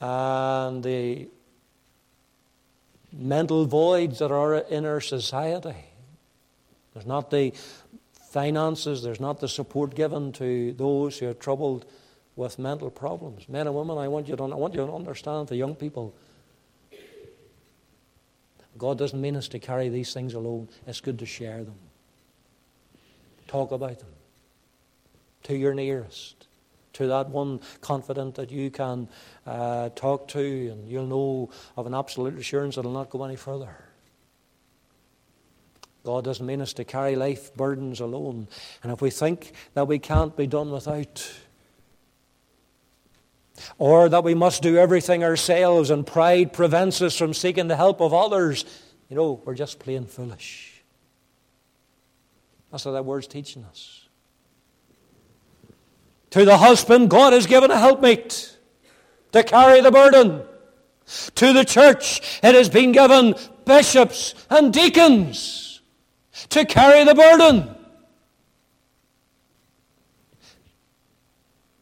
and 0.00 0.82
the 0.82 1.28
mental 3.12 3.66
voids 3.66 4.18
that 4.18 4.30
are 4.30 4.56
in 4.56 4.84
our 4.84 5.00
society. 5.00 5.76
There's 6.94 7.06
not 7.06 7.30
the 7.30 7.52
finances, 8.30 9.02
there's 9.02 9.20
not 9.20 9.40
the 9.40 9.48
support 9.48 9.94
given 9.94 10.32
to 10.32 10.72
those 10.72 11.18
who 11.18 11.28
are 11.28 11.34
troubled 11.34 11.84
with 12.36 12.58
mental 12.58 12.90
problems. 12.90 13.48
Men 13.48 13.66
and 13.66 13.76
women, 13.76 13.98
I 13.98 14.08
want 14.08 14.28
you 14.28 14.36
to, 14.36 14.42
I 14.44 14.54
want 14.54 14.74
you 14.74 14.86
to 14.86 14.92
understand, 14.92 15.48
the 15.48 15.56
young 15.56 15.74
people, 15.74 16.14
God 18.78 18.98
doesn't 18.98 19.20
mean 19.20 19.36
us 19.36 19.48
to 19.48 19.58
carry 19.58 19.88
these 19.88 20.14
things 20.14 20.34
alone. 20.34 20.68
It's 20.86 21.00
good 21.00 21.18
to 21.18 21.26
share 21.26 21.64
them. 21.64 21.74
Talk 23.46 23.72
about 23.72 23.98
them 23.98 24.08
to 25.42 25.56
your 25.56 25.74
nearest 25.74 26.46
to 26.94 27.06
that 27.06 27.28
one 27.28 27.60
confident 27.80 28.34
that 28.36 28.50
you 28.50 28.70
can 28.70 29.08
uh, 29.46 29.90
talk 29.90 30.28
to, 30.28 30.70
and 30.70 30.88
you'll 30.88 31.06
know 31.06 31.50
of 31.76 31.86
an 31.86 31.94
absolute 31.94 32.38
assurance 32.38 32.74
that 32.74 32.80
it'll 32.80 32.92
not 32.92 33.10
go 33.10 33.24
any 33.24 33.36
further. 33.36 33.74
God 36.04 36.24
doesn't 36.24 36.46
mean 36.46 36.60
us 36.60 36.72
to 36.74 36.84
carry 36.84 37.14
life 37.14 37.54
burdens 37.54 38.00
alone. 38.00 38.48
And 38.82 38.90
if 38.90 39.02
we 39.02 39.10
think 39.10 39.52
that 39.74 39.86
we 39.86 39.98
can't 39.98 40.34
be 40.36 40.46
done 40.46 40.70
without, 40.70 41.30
or 43.78 44.08
that 44.08 44.24
we 44.24 44.34
must 44.34 44.62
do 44.62 44.78
everything 44.78 45.22
ourselves 45.22 45.90
and 45.90 46.06
pride 46.06 46.52
prevents 46.52 47.02
us 47.02 47.16
from 47.16 47.34
seeking 47.34 47.68
the 47.68 47.76
help 47.76 48.00
of 48.00 48.14
others, 48.14 48.64
you 49.08 49.16
know, 49.16 49.42
we're 49.44 49.54
just 49.54 49.78
plain 49.78 50.06
foolish. 50.06 50.82
That's 52.70 52.84
what 52.84 52.92
that 52.92 53.04
word's 53.04 53.26
teaching 53.26 53.64
us. 53.64 54.08
To 56.30 56.44
the 56.44 56.58
husband, 56.58 57.10
God 57.10 57.32
has 57.32 57.46
given 57.46 57.70
a 57.70 57.78
helpmate 57.78 58.56
to 59.32 59.42
carry 59.42 59.80
the 59.80 59.90
burden. 59.90 60.42
To 61.34 61.52
the 61.52 61.64
church, 61.64 62.20
it 62.42 62.54
has 62.54 62.68
been 62.68 62.92
given 62.92 63.34
bishops 63.64 64.34
and 64.48 64.72
deacons 64.72 65.80
to 66.50 66.64
carry 66.64 67.04
the 67.04 67.14
burden. 67.14 67.74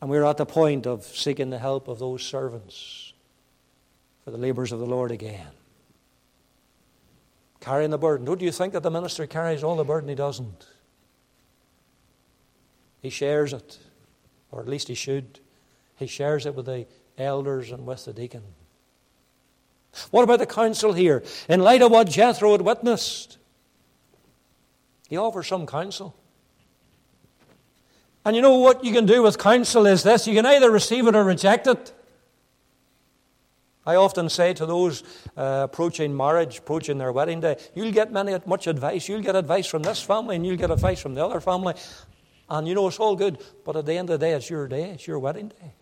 And 0.01 0.09
we're 0.09 0.25
at 0.25 0.37
the 0.37 0.47
point 0.47 0.87
of 0.87 1.05
seeking 1.05 1.51
the 1.51 1.59
help 1.59 1.89
of 1.89 1.99
those 1.99 2.23
servants 2.23 3.13
for 4.25 4.31
the 4.31 4.39
labors 4.39 4.73
of 4.73 4.79
the 4.79 4.87
Lord 4.87 5.11
again. 5.11 5.49
Carrying 7.61 7.91
the 7.91 7.99
burden. 7.99 8.25
Don't 8.25 8.41
you 8.41 8.53
think 8.53 8.73
that 8.73 8.83
the 8.83 8.91
minister 8.91 9.27
carries 9.27 9.65
all 9.65 9.77
the 9.77 9.85
burden? 9.85 10.09
He 10.09 10.15
doesn't. 10.15 10.67
He 13.03 13.11
shares 13.11 13.53
it, 13.53 13.79
or 14.51 14.61
at 14.61 14.69
least 14.69 14.89
he 14.89 14.95
should. 14.95 15.41
He 15.97 16.07
shares 16.07 16.47
it 16.47 16.55
with 16.55 16.67
the 16.67 16.87
elders 17.17 17.71
and 17.71 17.87
with 17.87 18.05
the 18.05 18.13
deacon. 18.13 18.43
What 20.11 20.23
about 20.23 20.39
the 20.39 20.47
counsel 20.47 20.93
here? 20.93 21.23
In 21.49 21.61
light 21.61 21.83
of 21.83 21.91
what 21.91 22.09
Jethro 22.09 22.53
had 22.53 22.63
witnessed, 22.63 23.39
he 25.09 25.17
offers 25.17 25.49
some 25.49 25.67
counsel. 25.67 26.15
And 28.25 28.37
you 28.37 28.43
know 28.43 28.57
what 28.59 28.85
you 28.85 28.93
can 28.93 29.07
do 29.07 29.23
with 29.23 29.39
counsel 29.39 29.87
is 29.87 30.03
this 30.03 30.27
you 30.27 30.35
can 30.35 30.47
either 30.47 30.71
receive 30.71 31.07
it 31.07 31.17
or 31.17 31.25
reject 31.25 31.67
it. 31.67 31.93
I 33.87 33.95
often 33.95 34.29
say 34.29 34.53
to 34.53 34.67
those 34.67 35.03
uh, 35.35 35.63
approaching 35.65 36.15
marriage, 36.15 36.59
approaching 36.59 36.99
their 36.99 37.11
wedding 37.11 37.41
day, 37.41 37.57
you'll 37.75 37.91
get 37.91 38.13
many, 38.13 38.37
much 38.45 38.67
advice. 38.67 39.09
You'll 39.09 39.23
get 39.23 39.35
advice 39.35 39.67
from 39.67 39.83
this 39.83 40.03
family 40.03 40.37
and 40.37 40.47
you'll 40.47 40.59
get 40.59 40.71
advice 40.71 41.01
from 41.01 41.15
the 41.15 41.25
other 41.25 41.41
family. 41.41 41.73
And 42.51 42.67
you 42.67 42.75
know, 42.75 42.89
it's 42.89 42.99
all 42.99 43.17
good. 43.17 43.39
But 43.65 43.77
at 43.77 43.87
the 43.87 43.95
end 43.95 44.11
of 44.11 44.19
the 44.19 44.27
day, 44.27 44.33
it's 44.33 44.49
your 44.49 44.69
day, 44.69 44.91
it's 44.91 45.07
your 45.07 45.19
wedding 45.19 45.49
day. 45.49 45.75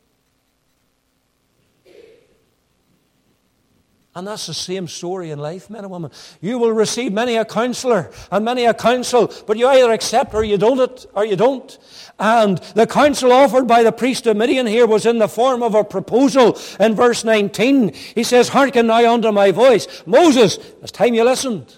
And 4.16 4.26
that's 4.26 4.46
the 4.46 4.54
same 4.54 4.88
story 4.88 5.30
in 5.30 5.38
life, 5.38 5.68
men 5.68 5.84
and 5.84 5.90
women. 5.90 6.10
You 6.40 6.58
will 6.58 6.72
receive 6.72 7.12
many 7.12 7.36
a 7.36 7.44
counselor 7.44 8.10
and 8.32 8.46
many 8.46 8.64
a 8.64 8.72
counsel, 8.72 9.30
but 9.46 9.58
you 9.58 9.68
either 9.68 9.92
accept 9.92 10.32
or 10.32 10.42
you 10.42 10.56
don't, 10.56 11.06
or 11.12 11.26
you 11.26 11.36
don't. 11.36 11.78
And 12.18 12.56
the 12.74 12.86
counsel 12.86 13.30
offered 13.30 13.68
by 13.68 13.82
the 13.82 13.92
priest 13.92 14.26
of 14.26 14.38
Midian 14.38 14.66
here 14.66 14.86
was 14.86 15.04
in 15.04 15.18
the 15.18 15.28
form 15.28 15.62
of 15.62 15.74
a 15.74 15.84
proposal. 15.84 16.58
In 16.80 16.94
verse 16.94 17.24
19, 17.24 17.92
he 17.92 18.24
says, 18.24 18.48
Hearken 18.48 18.86
now 18.86 19.12
unto 19.12 19.30
my 19.32 19.50
voice. 19.50 19.86
Moses, 20.06 20.56
it's 20.80 20.92
time 20.92 21.12
you 21.12 21.22
listened. 21.22 21.74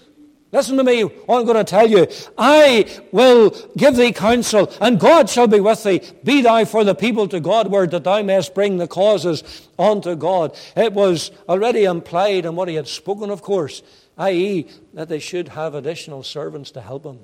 Listen 0.51 0.77
to 0.77 0.83
me, 0.83 1.03
I'm 1.03 1.45
going 1.45 1.57
to 1.57 1.63
tell 1.63 1.87
you. 1.87 2.07
I 2.35 2.87
will 3.11 3.51
give 3.77 3.95
thee 3.95 4.11
counsel, 4.11 4.73
and 4.81 4.99
God 4.99 5.29
shall 5.29 5.47
be 5.47 5.59
with 5.59 5.83
thee. 5.83 6.01
Be 6.23 6.41
thou 6.41 6.65
for 6.65 6.83
the 6.83 6.95
people 6.95 7.27
to 7.27 7.39
Godward, 7.39 7.91
that 7.91 8.03
thou 8.03 8.23
mayest 8.23 8.55
bring 8.55 8.77
the 8.77 8.87
causes 8.87 9.43
unto 9.77 10.15
God. 10.15 10.57
It 10.75 10.93
was 10.93 11.29
already 11.47 11.83
implied 11.83 12.45
in 12.45 12.55
what 12.55 12.67
he 12.67 12.75
had 12.75 12.87
spoken, 12.87 13.29
of 13.29 13.43
course, 13.43 13.83
i.e., 14.17 14.65
that 14.95 15.07
they 15.07 15.19
should 15.19 15.49
have 15.49 15.75
additional 15.75 16.23
servants 16.23 16.71
to 16.71 16.81
help 16.81 17.05
him. 17.05 17.19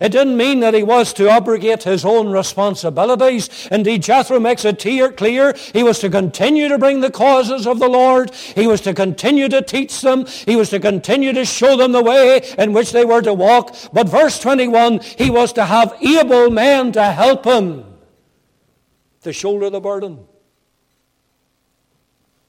It 0.00 0.10
didn't 0.10 0.36
mean 0.36 0.60
that 0.60 0.74
he 0.74 0.82
was 0.82 1.12
to 1.14 1.28
abrogate 1.28 1.82
his 1.82 2.04
own 2.04 2.30
responsibilities. 2.30 3.68
Indeed, 3.70 4.02
Jethro 4.02 4.38
makes 4.38 4.64
it 4.64 4.78
clear 5.16 5.54
he 5.72 5.82
was 5.82 5.98
to 6.00 6.10
continue 6.10 6.68
to 6.68 6.78
bring 6.78 7.00
the 7.00 7.10
causes 7.10 7.66
of 7.66 7.78
the 7.78 7.88
Lord. 7.88 8.32
He 8.34 8.66
was 8.66 8.80
to 8.82 8.94
continue 8.94 9.48
to 9.48 9.60
teach 9.62 10.00
them. 10.00 10.26
He 10.26 10.56
was 10.56 10.70
to 10.70 10.80
continue 10.80 11.32
to 11.32 11.44
show 11.44 11.76
them 11.76 11.92
the 11.92 12.02
way 12.02 12.42
in 12.58 12.72
which 12.72 12.92
they 12.92 13.04
were 13.04 13.22
to 13.22 13.34
walk. 13.34 13.74
But 13.92 14.08
verse 14.08 14.38
21, 14.40 15.00
he 15.00 15.30
was 15.30 15.52
to 15.54 15.64
have 15.64 15.94
able 16.00 16.50
men 16.50 16.92
to 16.92 17.04
help 17.04 17.44
him 17.44 17.84
to 19.22 19.32
shoulder 19.32 19.70
the 19.70 19.80
burden. 19.80 20.26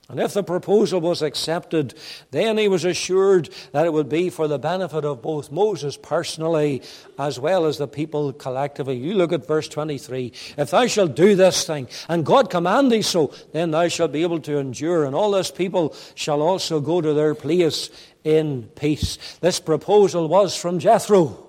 And 0.09 0.19
if 0.19 0.33
the 0.33 0.43
proposal 0.43 0.99
was 0.99 1.21
accepted, 1.21 1.93
then 2.31 2.57
he 2.57 2.67
was 2.67 2.83
assured 2.83 3.49
that 3.71 3.85
it 3.85 3.93
would 3.93 4.09
be 4.09 4.29
for 4.29 4.49
the 4.49 4.59
benefit 4.59 5.05
of 5.05 5.21
both 5.21 5.49
Moses 5.49 5.95
personally 5.95 6.81
as 7.17 7.39
well 7.39 7.65
as 7.65 7.77
the 7.77 7.87
people 7.87 8.33
collectively. 8.33 8.97
You 8.97 9.13
look 9.13 9.31
at 9.31 9.47
verse 9.47 9.69
23. 9.69 10.33
If 10.57 10.71
thou 10.71 10.87
shalt 10.87 11.15
do 11.15 11.35
this 11.35 11.65
thing, 11.65 11.87
and 12.09 12.25
God 12.25 12.49
command 12.49 12.91
thee 12.91 13.01
so, 13.01 13.33
then 13.53 13.71
thou 13.71 13.87
shalt 13.87 14.11
be 14.11 14.23
able 14.23 14.41
to 14.41 14.57
endure, 14.57 15.05
and 15.05 15.15
all 15.15 15.31
this 15.31 15.51
people 15.51 15.95
shall 16.15 16.41
also 16.41 16.81
go 16.81 16.99
to 16.99 17.13
their 17.13 17.33
place 17.33 17.89
in 18.25 18.63
peace. 18.75 19.17
This 19.39 19.61
proposal 19.61 20.27
was 20.27 20.55
from 20.55 20.79
Jethro 20.79 21.42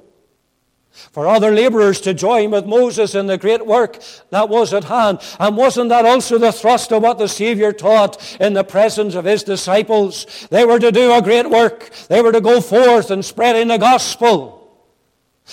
for 1.13 1.27
other 1.27 1.51
laborers 1.51 2.01
to 2.03 2.15
join 2.15 2.51
with 2.51 2.67
Moses 2.67 3.15
in 3.15 3.27
the 3.27 3.39
great 3.39 3.67
work 3.67 4.03
that 4.31 4.49
was 4.49 4.73
at 4.73 4.85
hand. 4.85 5.21
And 5.39 5.57
wasn't 5.57 5.91
that 5.91 6.05
also 6.05 6.39
the 6.39 6.53
thrust 6.53 6.93
of 6.93 7.03
what 7.03 7.19
the 7.19 7.29
Savior 7.29 7.73
taught 7.73 8.37
in 8.41 8.55
the 8.55 8.65
presence 8.65 9.15
of 9.15 9.25
his 9.25 9.43
disciples? 9.43 10.27
They 10.51 10.65
were 10.65 10.79
to 10.79 10.93
do 10.93 11.13
a 11.13 11.23
great 11.23 11.51
work. 11.51 11.91
They 12.09 12.23
were 12.23 12.33
to 12.33 12.41
go 12.41 12.61
forth 12.61 13.11
and 13.11 13.25
spreading 13.25 13.69
the 13.69 13.79
gospel. 13.79 14.63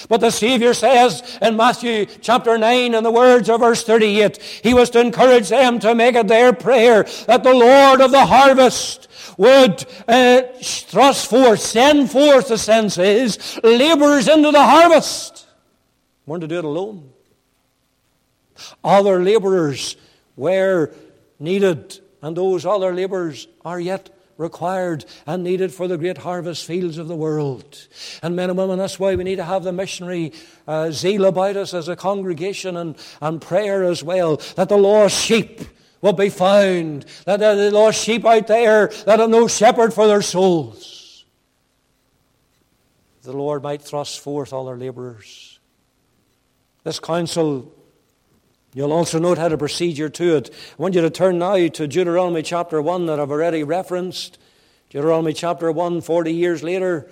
But 0.07 0.21
the 0.21 0.31
Savior 0.31 0.73
says 0.73 1.37
in 1.41 1.57
Matthew 1.57 2.05
chapter 2.05 2.57
9 2.57 2.93
in 2.95 3.03
the 3.03 3.11
words 3.11 3.49
of 3.49 3.59
verse 3.59 3.83
38, 3.83 4.37
He 4.63 4.73
was 4.73 4.89
to 4.91 5.01
encourage 5.01 5.49
them 5.49 5.79
to 5.79 5.93
make 5.93 6.15
it 6.15 6.27
their 6.27 6.53
prayer 6.53 7.03
that 7.27 7.43
the 7.43 7.53
Lord 7.53 7.99
of 8.01 8.11
the 8.11 8.25
harvest 8.25 9.09
would 9.37 9.85
uh, 10.07 10.41
thrust 10.61 11.29
forth, 11.29 11.59
send 11.59 12.09
forth, 12.09 12.47
the 12.47 12.57
senses, 12.57 13.59
laborers 13.63 14.27
into 14.27 14.51
the 14.51 14.63
harvest. 14.63 15.47
Weren't 16.25 16.41
to 16.41 16.47
do 16.47 16.59
it 16.59 16.65
alone. 16.65 17.11
Other 18.83 19.21
laborers 19.21 19.97
were 20.35 20.93
needed, 21.39 21.99
and 22.21 22.37
those 22.37 22.65
other 22.65 22.93
laborers 22.93 23.47
are 23.65 23.79
yet 23.79 24.09
required 24.37 25.05
and 25.25 25.43
needed 25.43 25.73
for 25.73 25.87
the 25.87 25.97
great 25.97 26.19
harvest 26.19 26.65
fields 26.65 26.97
of 26.97 27.07
the 27.07 27.15
world. 27.15 27.87
And 28.23 28.35
men 28.35 28.49
and 28.49 28.57
women, 28.57 28.79
that's 28.79 28.99
why 28.99 29.15
we 29.15 29.23
need 29.23 29.37
to 29.37 29.43
have 29.43 29.63
the 29.63 29.71
missionary 29.71 30.33
uh, 30.67 30.91
zeal 30.91 31.25
about 31.25 31.57
us 31.57 31.73
as 31.73 31.87
a 31.87 31.95
congregation 31.95 32.77
and, 32.77 32.95
and 33.21 33.41
prayer 33.41 33.83
as 33.83 34.03
well, 34.03 34.37
that 34.55 34.69
the 34.69 34.77
lost 34.77 35.19
sheep 35.19 35.61
will 36.01 36.13
be 36.13 36.29
found. 36.29 37.05
That 37.25 37.37
the 37.37 37.71
lost 37.71 38.03
sheep 38.03 38.25
out 38.25 38.47
there 38.47 38.87
that 39.05 39.19
have 39.19 39.29
no 39.29 39.47
shepherd 39.47 39.93
for 39.93 40.07
their 40.07 40.21
souls. 40.21 41.25
The 43.23 43.33
Lord 43.33 43.61
might 43.61 43.81
thrust 43.83 44.19
forth 44.19 44.51
all 44.51 44.65
their 44.65 44.77
laborers. 44.77 45.59
This 46.83 46.99
counsel, 46.99 47.71
you'll 48.73 48.93
also 48.93 49.19
note 49.19 49.37
had 49.37 49.51
a 49.51 49.57
procedure 49.57 50.09
to 50.09 50.37
it. 50.37 50.49
I 50.49 50.81
want 50.81 50.95
you 50.95 51.01
to 51.01 51.09
turn 51.09 51.39
now 51.39 51.55
to 51.67 51.87
Deuteronomy 51.87 52.41
chapter 52.41 52.81
1 52.81 53.05
that 53.07 53.19
I've 53.19 53.31
already 53.31 53.63
referenced. 53.63 54.37
Deuteronomy 54.89 55.33
chapter 55.33 55.71
1, 55.71 56.01
40 56.01 56.33
years 56.33 56.63
later, 56.63 57.09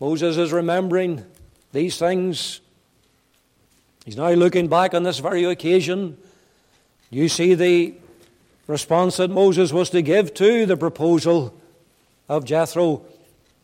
Moses 0.00 0.36
is 0.36 0.52
remembering 0.52 1.24
these 1.72 1.98
things. 1.98 2.60
He's 4.04 4.16
now 4.16 4.30
looking 4.30 4.68
back 4.68 4.94
on 4.94 5.02
this 5.02 5.18
very 5.18 5.44
occasion. 5.44 6.18
You 7.10 7.28
see 7.28 7.54
the 7.54 7.94
response 8.66 9.18
that 9.18 9.30
Moses 9.30 9.72
was 9.72 9.90
to 9.90 10.02
give 10.02 10.34
to 10.34 10.66
the 10.66 10.76
proposal 10.76 11.54
of 12.28 12.44
Jethro. 12.44 13.04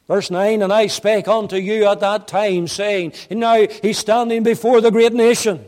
Verse 0.08 0.30
9, 0.30 0.62
And 0.62 0.72
I 0.72 0.86
spake 0.88 1.28
unto 1.28 1.56
you 1.56 1.86
at 1.86 2.00
that 2.00 2.26
time, 2.26 2.68
saying, 2.68 3.12
and 3.28 3.40
now 3.40 3.66
he's 3.82 3.98
standing 3.98 4.42
before 4.42 4.80
the 4.80 4.90
great 4.90 5.12
nation. 5.12 5.64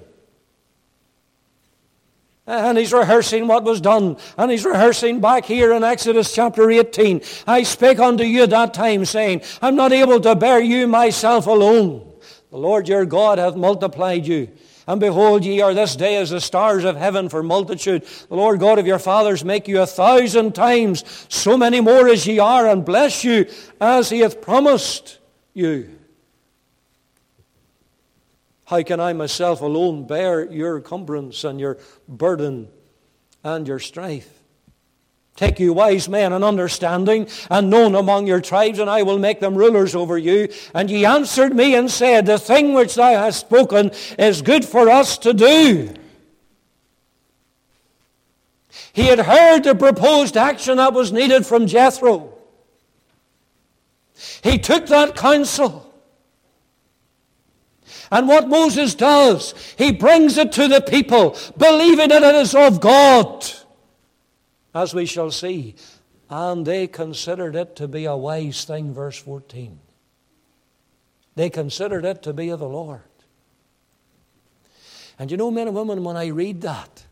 And 2.46 2.76
he's 2.76 2.92
rehearsing 2.92 3.46
what 3.46 3.62
was 3.62 3.80
done. 3.80 4.16
And 4.36 4.50
he's 4.50 4.64
rehearsing 4.64 5.20
back 5.20 5.44
here 5.44 5.72
in 5.72 5.84
Exodus 5.84 6.34
chapter 6.34 6.70
18. 6.70 7.22
I 7.46 7.62
spake 7.62 8.00
unto 8.00 8.24
you 8.24 8.46
that 8.48 8.74
time, 8.74 9.04
saying, 9.04 9.42
I'm 9.60 9.76
not 9.76 9.92
able 9.92 10.20
to 10.20 10.34
bear 10.34 10.60
you 10.60 10.88
myself 10.88 11.46
alone. 11.46 12.12
The 12.50 12.58
Lord 12.58 12.88
your 12.88 13.06
God 13.06 13.38
hath 13.38 13.54
multiplied 13.54 14.26
you. 14.26 14.50
And 14.88 15.00
behold, 15.00 15.44
ye 15.44 15.60
are 15.60 15.74
this 15.74 15.94
day 15.94 16.16
as 16.16 16.30
the 16.30 16.40
stars 16.40 16.84
of 16.84 16.96
heaven 16.96 17.28
for 17.28 17.44
multitude. 17.44 18.02
The 18.28 18.34
Lord 18.34 18.58
God 18.58 18.80
of 18.80 18.86
your 18.86 18.98
fathers 18.98 19.44
make 19.44 19.68
you 19.68 19.80
a 19.80 19.86
thousand 19.86 20.56
times 20.56 21.04
so 21.28 21.56
many 21.56 21.80
more 21.80 22.08
as 22.08 22.26
ye 22.26 22.40
are, 22.40 22.66
and 22.66 22.84
bless 22.84 23.22
you 23.22 23.46
as 23.80 24.10
he 24.10 24.20
hath 24.20 24.42
promised 24.42 25.20
you. 25.54 25.96
How 28.64 28.82
can 28.82 29.00
I 29.00 29.12
myself 29.12 29.60
alone 29.60 30.06
bear 30.06 30.50
your 30.50 30.80
cumbrance 30.80 31.44
and 31.44 31.58
your 31.60 31.78
burden 32.08 32.68
and 33.42 33.66
your 33.66 33.78
strife? 33.78 34.42
Take 35.34 35.58
you 35.58 35.72
wise 35.72 36.08
men 36.08 36.32
and 36.32 36.44
understanding 36.44 37.26
and 37.50 37.70
known 37.70 37.94
among 37.94 38.26
your 38.26 38.40
tribes, 38.40 38.78
and 38.78 38.90
I 38.90 39.02
will 39.02 39.18
make 39.18 39.40
them 39.40 39.54
rulers 39.54 39.94
over 39.94 40.18
you. 40.18 40.48
And 40.74 40.90
ye 40.90 41.06
answered 41.06 41.56
me 41.56 41.74
and 41.74 41.90
said, 41.90 42.26
The 42.26 42.38
thing 42.38 42.74
which 42.74 42.94
thou 42.94 43.12
hast 43.12 43.40
spoken 43.40 43.92
is 44.18 44.42
good 44.42 44.64
for 44.64 44.90
us 44.90 45.16
to 45.18 45.32
do. 45.32 45.94
He 48.92 49.06
had 49.06 49.20
heard 49.20 49.64
the 49.64 49.74
proposed 49.74 50.36
action 50.36 50.76
that 50.76 50.92
was 50.92 51.12
needed 51.12 51.46
from 51.46 51.66
Jethro. 51.66 52.34
He 54.42 54.58
took 54.58 54.86
that 54.88 55.16
counsel. 55.16 55.91
And 58.10 58.28
what 58.28 58.48
Moses 58.48 58.94
does, 58.94 59.54
he 59.76 59.92
brings 59.92 60.36
it 60.38 60.52
to 60.52 60.68
the 60.68 60.80
people, 60.80 61.36
believing 61.56 62.08
that 62.08 62.22
it 62.22 62.34
is 62.34 62.54
of 62.54 62.80
God, 62.80 63.44
as 64.74 64.94
we 64.94 65.06
shall 65.06 65.30
see. 65.30 65.74
And 66.28 66.64
they 66.66 66.86
considered 66.86 67.54
it 67.56 67.76
to 67.76 67.88
be 67.88 68.04
a 68.04 68.16
wise 68.16 68.64
thing, 68.64 68.94
verse 68.94 69.18
14. 69.18 69.78
They 71.34 71.50
considered 71.50 72.04
it 72.04 72.22
to 72.22 72.32
be 72.32 72.48
of 72.50 72.60
the 72.60 72.68
Lord. 72.68 73.00
And 75.18 75.30
you 75.30 75.36
know, 75.36 75.50
men 75.50 75.68
and 75.68 75.76
women, 75.76 76.04
when 76.04 76.16
I 76.16 76.28
read 76.28 76.62
that, 76.62 77.04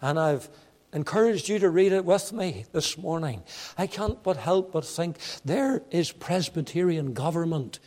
and 0.00 0.18
I've 0.18 0.48
encouraged 0.92 1.48
you 1.48 1.58
to 1.58 1.70
read 1.70 1.92
it 1.92 2.04
with 2.04 2.32
me 2.32 2.66
this 2.72 2.98
morning, 2.98 3.42
I 3.78 3.86
can't 3.86 4.22
but 4.22 4.36
help 4.36 4.72
but 4.72 4.84
think 4.84 5.18
there 5.44 5.82
is 5.90 6.12
Presbyterian 6.12 7.14
government 7.14 7.78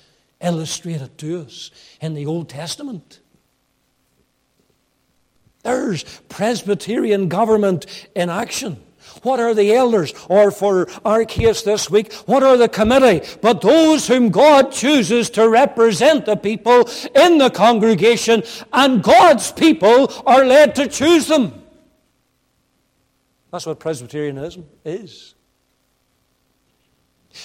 illustrated 0.45 1.17
to 1.17 1.41
us 1.41 1.71
in 1.99 2.13
the 2.13 2.25
Old 2.25 2.47
Testament. 2.47 3.19
There's 5.63 6.03
Presbyterian 6.29 7.27
government 7.27 8.07
in 8.15 8.29
action. 8.29 8.77
What 9.23 9.39
are 9.39 9.53
the 9.53 9.73
elders? 9.73 10.13
Or 10.29 10.51
for 10.51 10.87
our 11.03 11.25
case 11.25 11.63
this 11.63 11.89
week, 11.89 12.13
what 12.25 12.43
are 12.43 12.57
the 12.57 12.69
committee? 12.69 13.27
But 13.41 13.61
those 13.61 14.07
whom 14.07 14.29
God 14.29 14.71
chooses 14.71 15.29
to 15.31 15.47
represent 15.49 16.25
the 16.25 16.35
people 16.35 16.89
in 17.15 17.37
the 17.37 17.49
congregation, 17.49 18.43
and 18.73 19.03
God's 19.03 19.51
people 19.51 20.11
are 20.25 20.45
led 20.45 20.75
to 20.75 20.87
choose 20.87 21.27
them. 21.27 21.63
That's 23.51 23.65
what 23.65 23.79
Presbyterianism 23.79 24.67
is. 24.83 25.34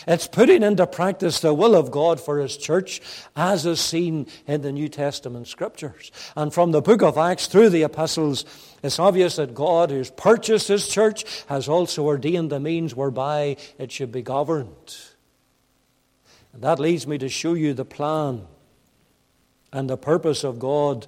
It's 0.07 0.27
putting 0.27 0.63
into 0.63 0.87
practice 0.87 1.41
the 1.41 1.55
will 1.55 1.75
of 1.75 1.91
God 1.91 2.21
for 2.21 2.39
His 2.39 2.57
church 2.57 3.01
as 3.37 3.67
is 3.67 3.81
seen 3.81 4.27
in 4.47 4.63
the 4.63 4.73
New 4.73 4.89
Testament 4.89 5.49
scriptures. 5.49 6.11
And 6.37 6.53
from 6.53 6.73
the 6.73 6.83
book 6.83 7.03
of 7.03 7.19
Acts 7.19 7.47
through 7.47 7.71
the 7.71 7.83
epistles, 7.83 8.45
it's 8.83 8.99
obvious 8.99 9.37
that 9.37 9.55
God, 9.55 9.91
who's 9.91 10.11
purchased 10.11 10.69
His 10.69 10.89
church, 10.89 11.25
has 11.49 11.69
also 11.69 12.05
ordained 12.05 12.51
the 12.51 12.61
means 12.61 12.95
whereby 12.95 13.57
it 13.79 13.93
should 13.93 14.13
be 14.13 14.23
governed. 14.23 14.97
And 16.53 16.63
that 16.63 16.79
leads 16.79 17.07
me 17.07 17.19
to 17.19 17.29
show 17.29 17.55
you 17.55 17.75
the 17.75 17.85
plan 17.85 18.47
and 19.73 19.89
the 19.89 19.97
purpose 19.97 20.45
of 20.45 20.59
God 20.59 21.07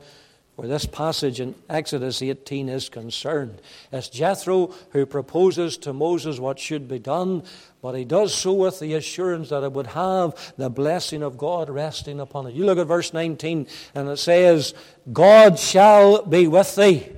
where 0.56 0.68
this 0.68 0.84
passage 0.84 1.40
in 1.40 1.54
Exodus 1.70 2.20
18 2.20 2.68
is 2.68 2.88
concerned. 2.88 3.60
It's 3.90 4.08
Jethro 4.08 4.74
who 4.90 5.06
proposes 5.06 5.78
to 5.78 5.92
Moses 5.92 6.38
what 6.38 6.58
should 6.58 6.88
be 6.88 6.98
done, 6.98 7.42
but 7.80 7.94
he 7.94 8.04
does 8.04 8.34
so 8.34 8.52
with 8.52 8.78
the 8.78 8.94
assurance 8.94 9.48
that 9.48 9.64
it 9.64 9.72
would 9.72 9.88
have 9.88 10.52
the 10.58 10.68
blessing 10.68 11.22
of 11.22 11.38
God 11.38 11.70
resting 11.70 12.20
upon 12.20 12.46
it. 12.46 12.54
You 12.54 12.66
look 12.66 12.78
at 12.78 12.86
verse 12.86 13.14
19, 13.14 13.66
and 13.94 14.08
it 14.08 14.18
says, 14.18 14.74
God 15.10 15.58
shall 15.58 16.24
be 16.24 16.46
with 16.46 16.76
thee. 16.76 17.08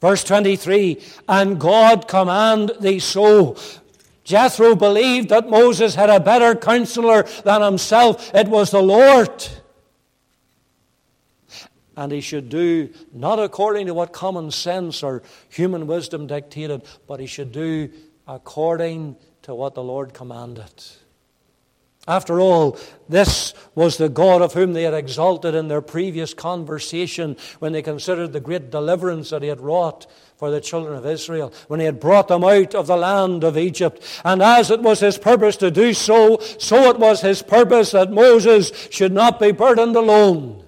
Verse 0.00 0.24
23, 0.24 1.00
and 1.28 1.58
God 1.58 2.08
command 2.08 2.72
thee 2.80 2.98
so. 2.98 3.56
Jethro 4.24 4.74
believed 4.74 5.28
that 5.28 5.48
Moses 5.48 5.94
had 5.94 6.10
a 6.10 6.18
better 6.18 6.54
counselor 6.56 7.22
than 7.44 7.62
himself. 7.62 8.34
It 8.34 8.48
was 8.48 8.70
the 8.70 8.82
Lord. 8.82 9.48
And 11.96 12.10
he 12.10 12.20
should 12.20 12.48
do 12.48 12.90
not 13.12 13.38
according 13.38 13.86
to 13.86 13.94
what 13.94 14.12
common 14.12 14.50
sense 14.50 15.02
or 15.02 15.22
human 15.48 15.86
wisdom 15.86 16.26
dictated, 16.26 16.82
but 17.06 17.20
he 17.20 17.26
should 17.26 17.52
do 17.52 17.90
according 18.26 19.16
to 19.42 19.54
what 19.54 19.74
the 19.74 19.82
Lord 19.82 20.14
commanded. 20.14 20.72
After 22.06 22.38
all, 22.38 22.78
this 23.08 23.54
was 23.74 23.96
the 23.96 24.10
God 24.10 24.42
of 24.42 24.52
whom 24.52 24.74
they 24.74 24.82
had 24.82 24.92
exalted 24.92 25.54
in 25.54 25.68
their 25.68 25.80
previous 25.80 26.34
conversation 26.34 27.36
when 27.60 27.72
they 27.72 27.80
considered 27.80 28.32
the 28.32 28.40
great 28.40 28.70
deliverance 28.70 29.30
that 29.30 29.40
he 29.40 29.48
had 29.48 29.60
wrought 29.60 30.06
for 30.36 30.50
the 30.50 30.60
children 30.60 30.96
of 30.96 31.06
Israel, 31.06 31.52
when 31.68 31.80
he 31.80 31.86
had 31.86 32.00
brought 32.00 32.28
them 32.28 32.44
out 32.44 32.74
of 32.74 32.88
the 32.88 32.96
land 32.96 33.44
of 33.44 33.56
Egypt. 33.56 34.02
And 34.24 34.42
as 34.42 34.70
it 34.70 34.82
was 34.82 35.00
his 35.00 35.16
purpose 35.16 35.56
to 35.58 35.70
do 35.70 35.94
so, 35.94 36.38
so 36.58 36.90
it 36.90 36.98
was 36.98 37.20
his 37.20 37.40
purpose 37.40 37.92
that 37.92 38.10
Moses 38.10 38.72
should 38.90 39.12
not 39.12 39.38
be 39.38 39.52
burdened 39.52 39.96
alone. 39.96 40.63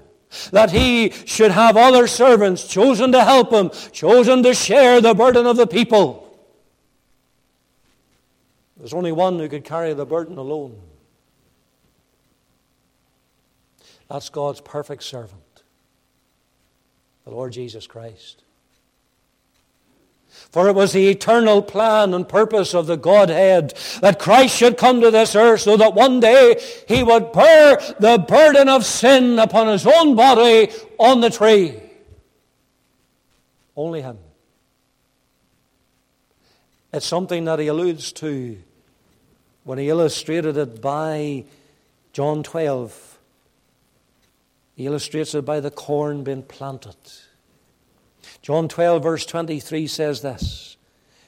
That 0.51 0.70
he 0.70 1.11
should 1.11 1.51
have 1.51 1.77
other 1.77 2.07
servants 2.07 2.66
chosen 2.66 3.12
to 3.12 3.25
help 3.25 3.53
him, 3.53 3.70
chosen 3.92 4.42
to 4.42 4.55
share 4.55 5.01
the 5.01 5.14
burden 5.14 5.46
of 5.46 5.57
the 5.57 5.66
people. 5.66 6.22
There's 8.77 8.94
only 8.94 9.12
one 9.12 9.38
who 9.38 9.49
could 9.49 9.64
carry 9.64 9.94
the 9.94 10.07
burden 10.07 10.38
alone. 10.38 10.79
That's 14.09 14.29
God's 14.29 14.61
perfect 14.61 15.03
servant, 15.03 15.62
the 17.25 17.31
Lord 17.31 17.53
Jesus 17.53 17.87
Christ. 17.87 18.44
For 20.50 20.68
it 20.68 20.74
was 20.74 20.92
the 20.92 21.09
eternal 21.09 21.61
plan 21.61 22.14
and 22.14 22.28
purpose 22.28 22.74
of 22.74 22.87
the 22.87 22.96
Godhead 22.96 23.74
that 24.00 24.18
Christ 24.18 24.56
should 24.56 24.78
come 24.78 25.00
to 25.00 25.11
this 25.11 25.35
earth 25.35 25.61
so 25.61 25.76
that 25.76 25.94
one 25.94 26.20
day 26.20 26.62
he 26.88 27.02
would 27.02 27.32
bear 27.32 27.76
the 27.98 28.24
burden 28.26 28.68
of 28.68 28.85
sin 28.85 29.38
upon 29.38 29.68
his 29.68 29.87
own 29.87 30.14
body 30.14 30.70
on 30.98 31.20
the 31.20 31.30
tree. 31.30 31.80
Only 33.76 34.00
him. 34.00 34.18
It's 36.92 37.06
something 37.06 37.44
that 37.44 37.59
he 37.59 37.66
alludes 37.66 38.12
to 38.12 38.56
when 39.64 39.78
he 39.78 39.90
illustrated 39.90 40.56
it 40.56 40.80
by 40.80 41.44
John 42.14 42.42
12. 42.42 43.18
He 44.76 44.87
illustrates 44.87 45.35
it 45.35 45.44
by 45.44 45.61
the 45.61 45.70
corn 45.70 46.24
being 46.24 46.42
planted. 46.42 46.96
John 48.42 48.68
12, 48.68 49.02
verse 49.02 49.26
23 49.26 49.86
says 49.86 50.22
this 50.22 50.76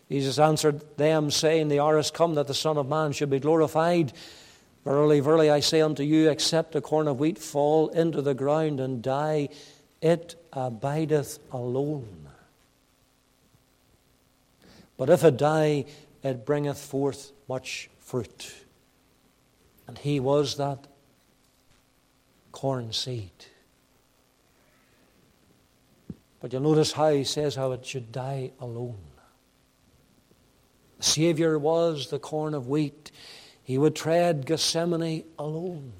Jesus 0.08 0.38
answered 0.38 0.96
them, 0.96 1.30
saying, 1.30 1.68
The 1.68 1.80
hour 1.80 1.98
is 1.98 2.10
come 2.10 2.34
that 2.36 2.46
the 2.46 2.54
Son 2.54 2.78
of 2.78 2.88
Man 2.88 3.12
should 3.12 3.30
be 3.30 3.40
glorified. 3.40 4.12
Verily, 4.84 5.20
verily, 5.20 5.50
I 5.50 5.60
say 5.60 5.82
unto 5.82 6.02
you, 6.02 6.30
except 6.30 6.74
a 6.74 6.80
corn 6.80 7.08
of 7.08 7.18
wheat 7.18 7.38
fall 7.38 7.88
into 7.88 8.22
the 8.22 8.34
ground 8.34 8.80
and 8.80 9.02
die, 9.02 9.50
it 10.00 10.36
abideth 10.52 11.38
alone. 11.52 12.28
But 14.96 15.10
if 15.10 15.24
it 15.24 15.36
die, 15.36 15.84
it 16.22 16.46
bringeth 16.46 16.78
forth 16.78 17.32
much 17.48 17.90
fruit. 17.98 18.54
And 19.86 19.98
he 19.98 20.20
was 20.20 20.56
that 20.56 20.86
corn 22.52 22.92
seed. 22.92 23.30
But 26.40 26.52
you'll 26.52 26.62
notice 26.62 26.92
how 26.92 27.10
he 27.10 27.24
says 27.24 27.56
how 27.56 27.72
it 27.72 27.84
should 27.84 28.12
die 28.12 28.52
alone. 28.60 28.98
The 30.98 31.04
Savior 31.04 31.58
was 31.58 32.10
the 32.10 32.18
corn 32.18 32.54
of 32.54 32.68
wheat. 32.68 33.10
He 33.62 33.78
would 33.78 33.94
tread 33.94 34.46
Gethsemane 34.46 35.24
alone. 35.38 35.92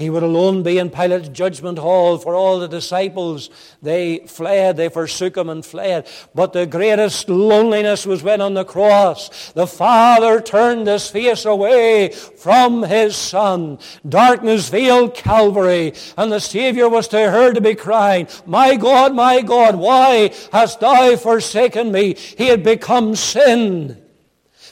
He 0.00 0.08
would 0.08 0.22
alone 0.22 0.62
be 0.62 0.78
in 0.78 0.88
Pilate's 0.88 1.28
judgment 1.28 1.78
hall 1.78 2.16
for 2.16 2.34
all 2.34 2.58
the 2.58 2.68
disciples. 2.68 3.50
They 3.82 4.20
fled, 4.20 4.78
they 4.78 4.88
forsook 4.88 5.36
him 5.36 5.50
and 5.50 5.62
fled. 5.62 6.08
But 6.34 6.54
the 6.54 6.64
greatest 6.64 7.28
loneliness 7.28 8.06
was 8.06 8.22
when 8.22 8.40
on 8.40 8.54
the 8.54 8.64
cross 8.64 9.52
the 9.52 9.66
Father 9.66 10.40
turned 10.40 10.86
his 10.86 11.10
face 11.10 11.44
away 11.44 12.12
from 12.12 12.82
his 12.82 13.14
Son. 13.14 13.78
Darkness 14.08 14.70
veiled 14.70 15.14
Calvary, 15.14 15.92
and 16.16 16.32
the 16.32 16.40
Savior 16.40 16.88
was 16.88 17.06
to 17.08 17.30
her 17.30 17.52
to 17.52 17.60
be 17.60 17.74
crying, 17.74 18.26
My 18.46 18.76
God, 18.76 19.14
my 19.14 19.42
God, 19.42 19.76
why 19.76 20.32
hast 20.50 20.80
thou 20.80 21.14
forsaken 21.16 21.92
me? 21.92 22.14
He 22.14 22.46
had 22.46 22.62
become 22.62 23.14
sin 23.16 24.00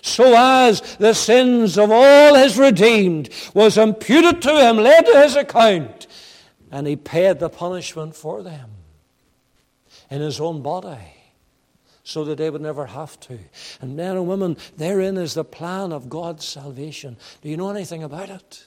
so 0.03 0.35
as 0.37 0.81
the 0.97 1.15
sins 1.15 1.79
of 1.79 1.91
all 1.91 2.35
his 2.35 2.59
redeemed 2.59 3.29
was 3.55 3.79
imputed 3.79 4.43
to 4.43 4.61
him, 4.61 4.77
laid 4.79 5.07
to 5.07 5.21
his 5.21 5.37
account, 5.37 6.07
and 6.71 6.87
he 6.87 6.97
paid 6.97 7.39
the 7.39 7.49
punishment 7.49 8.15
for 8.15 8.43
them 8.43 8.71
in 10.11 10.21
his 10.21 10.41
own 10.41 10.63
body 10.63 11.15
so 12.05 12.25
that 12.25 12.39
they 12.39 12.49
would 12.49 12.63
never 12.63 12.87
have 12.87 13.21
to. 13.21 13.39
And 13.83 13.95
men 13.95 14.17
and 14.17 14.27
women, 14.27 14.57
therein 14.79 15.19
is 15.19 15.35
the 15.35 15.45
plan 15.45 15.93
of 15.93 16.09
God's 16.09 16.47
salvation. 16.47 17.19
Do 17.43 17.51
you 17.51 17.57
know 17.59 17.71
anything 17.71 18.03
about 18.03 18.31
it? 18.31 18.67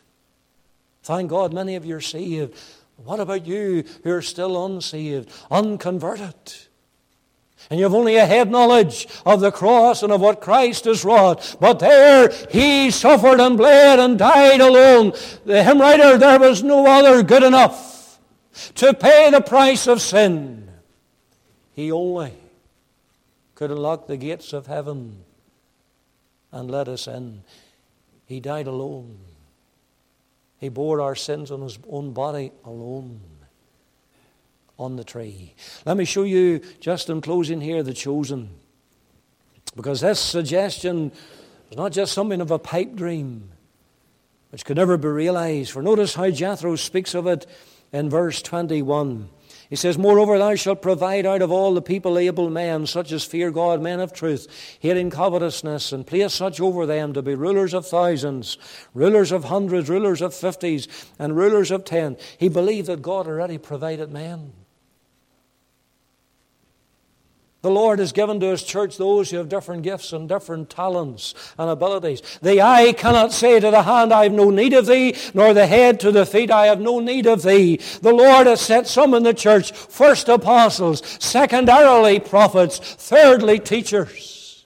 Thank 1.01 1.31
God 1.31 1.51
many 1.51 1.75
of 1.75 1.83
you 1.83 1.95
are 1.95 2.01
saved. 2.01 2.55
What 2.97 3.19
about 3.19 3.47
you 3.47 3.83
who 4.03 4.11
are 4.11 4.21
still 4.21 4.63
unsaved, 4.63 5.31
unconverted? 5.49 6.53
And 7.71 7.79
you 7.79 7.86
have 7.86 7.93
only 7.93 8.17
a 8.17 8.25
head 8.25 8.51
knowledge 8.51 9.07
of 9.25 9.39
the 9.39 9.49
cross 9.49 10.03
and 10.03 10.12
of 10.12 10.19
what 10.19 10.41
Christ 10.41 10.84
has 10.84 11.05
wrought. 11.05 11.55
But 11.62 11.79
there 11.79 12.29
he 12.51 12.91
suffered 12.91 13.39
and 13.39 13.55
bled 13.55 13.97
and 13.97 14.19
died 14.19 14.60
alone. 14.60 15.13
The 15.45 15.63
hymn 15.63 15.79
writer, 15.79 16.17
there 16.17 16.38
was 16.38 16.63
no 16.63 16.86
other 16.86 17.23
good 17.23 17.43
enough 17.43 18.19
to 18.75 18.93
pay 18.93 19.31
the 19.31 19.39
price 19.39 19.88
of 19.88 20.01
sin. 20.01 20.69
He 21.71 21.93
only 21.93 22.34
could 23.55 23.71
unlock 23.71 24.05
the 24.05 24.17
gates 24.17 24.51
of 24.51 24.67
heaven 24.67 25.23
and 26.51 26.69
let 26.69 26.89
us 26.89 27.07
in. 27.07 27.43
He 28.25 28.41
died 28.41 28.67
alone. 28.67 29.17
He 30.60 30.67
bore 30.67 30.99
our 30.99 31.15
sins 31.15 31.51
on 31.51 31.62
his 31.62 31.79
own 31.89 32.12
body 32.12 32.51
alone 32.65 33.21
on 34.81 34.95
the 34.95 35.03
tree. 35.03 35.53
Let 35.85 35.95
me 35.95 36.05
show 36.05 36.23
you, 36.23 36.59
just 36.79 37.09
in 37.09 37.21
closing 37.21 37.61
here, 37.61 37.83
the 37.83 37.93
chosen. 37.93 38.49
Because 39.75 40.01
this 40.01 40.19
suggestion 40.19 41.11
is 41.69 41.77
not 41.77 41.91
just 41.91 42.13
something 42.13 42.41
of 42.41 42.51
a 42.51 42.59
pipe 42.59 42.95
dream, 42.95 43.51
which 44.49 44.65
could 44.65 44.77
never 44.77 44.97
be 44.97 45.07
realized. 45.07 45.71
For 45.71 45.81
notice 45.81 46.15
how 46.15 46.29
Jethro 46.29 46.75
speaks 46.75 47.13
of 47.13 47.27
it 47.27 47.45
in 47.93 48.09
verse 48.09 48.41
21. 48.41 49.29
He 49.69 49.77
says, 49.77 49.97
Moreover, 49.97 50.37
thou 50.37 50.55
shalt 50.55 50.81
provide 50.81 51.25
out 51.25 51.41
of 51.41 51.49
all 51.49 51.73
the 51.73 51.81
people 51.81 52.17
able 52.17 52.49
men, 52.49 52.85
such 52.85 53.13
as 53.13 53.23
fear 53.23 53.51
God, 53.51 53.81
men 53.81 54.01
of 54.01 54.11
truth, 54.11 54.77
hating 54.81 55.11
covetousness, 55.11 55.93
and 55.93 56.05
place 56.05 56.33
such 56.33 56.59
over 56.59 56.85
them 56.85 57.13
to 57.13 57.21
be 57.21 57.35
rulers 57.35 57.73
of 57.73 57.87
thousands, 57.87 58.57
rulers 58.93 59.31
of 59.31 59.45
hundreds, 59.45 59.89
rulers 59.89 60.21
of 60.21 60.33
fifties, 60.33 60.89
and 61.17 61.37
rulers 61.37 61.71
of 61.71 61.85
ten. 61.85 62.17
He 62.37 62.49
believed 62.49 62.87
that 62.87 63.01
God 63.01 63.27
already 63.27 63.57
provided 63.57 64.11
men. 64.11 64.51
The 67.62 67.69
Lord 67.69 68.00
has 68.00 68.12
given 68.12 68.39
to 68.39 68.47
His 68.47 68.63
church 68.63 68.97
those 68.97 69.30
who 69.30 69.38
have 69.38 69.47
different 69.47 69.84
gifts 69.84 70.13
and 70.13 70.28
different 70.28 70.69
talents 70.69 71.36
and 71.60 71.69
abilities. 71.69 72.21
The 72.41 72.62
eye 72.62 72.91
cannot 72.93 73.32
say 73.34 73.60
to 73.60 73.69
the 73.69 73.84
hand, 73.84 74.12
I 74.12 74.24
have 74.24 74.32
no 74.32 74.50
need 74.50 74.74
of 74.74 74.88
thee, 74.88 75.15
nor 75.36 75.54
the 75.54 75.67
head 75.67 76.00
to 76.00 76.12
the 76.12 76.26
feet, 76.26 76.50
I 76.50 76.65
have 76.67 76.82
no 76.82 77.00
need 77.00 77.28
of 77.28 77.43
thee. 77.43 77.78
The 78.02 78.13
Lord 78.13 78.47
has 78.47 78.62
set 78.62 78.88
some 78.88 79.13
in 79.13 79.21
the 79.21 79.34
church, 79.34 79.71
first 79.74 80.28
apostles, 80.28 81.04
secondarily 81.24 82.19
prophets, 82.19 82.80
thirdly 82.80 83.60
teachers. 83.60 84.65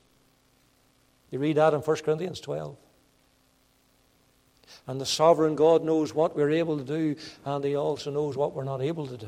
You 1.32 1.40
read 1.40 1.58
that 1.58 1.74
in 1.74 1.82
1 1.82 1.98
Corinthians 1.98 2.40
12. 2.40 2.78
And 4.88 5.02
the 5.02 5.06
sovereign 5.06 5.56
God 5.56 5.84
knows 5.84 6.14
what 6.14 6.36
we're 6.36 6.52
able 6.52 6.78
to 6.78 6.84
do, 6.86 7.18
and 7.44 7.62
He 7.66 7.76
also 7.76 8.10
knows 8.10 8.38
what 8.38 8.54
we're 8.54 8.64
not 8.64 8.82
able 8.82 9.08
to 9.08 9.18
do. 9.18 9.28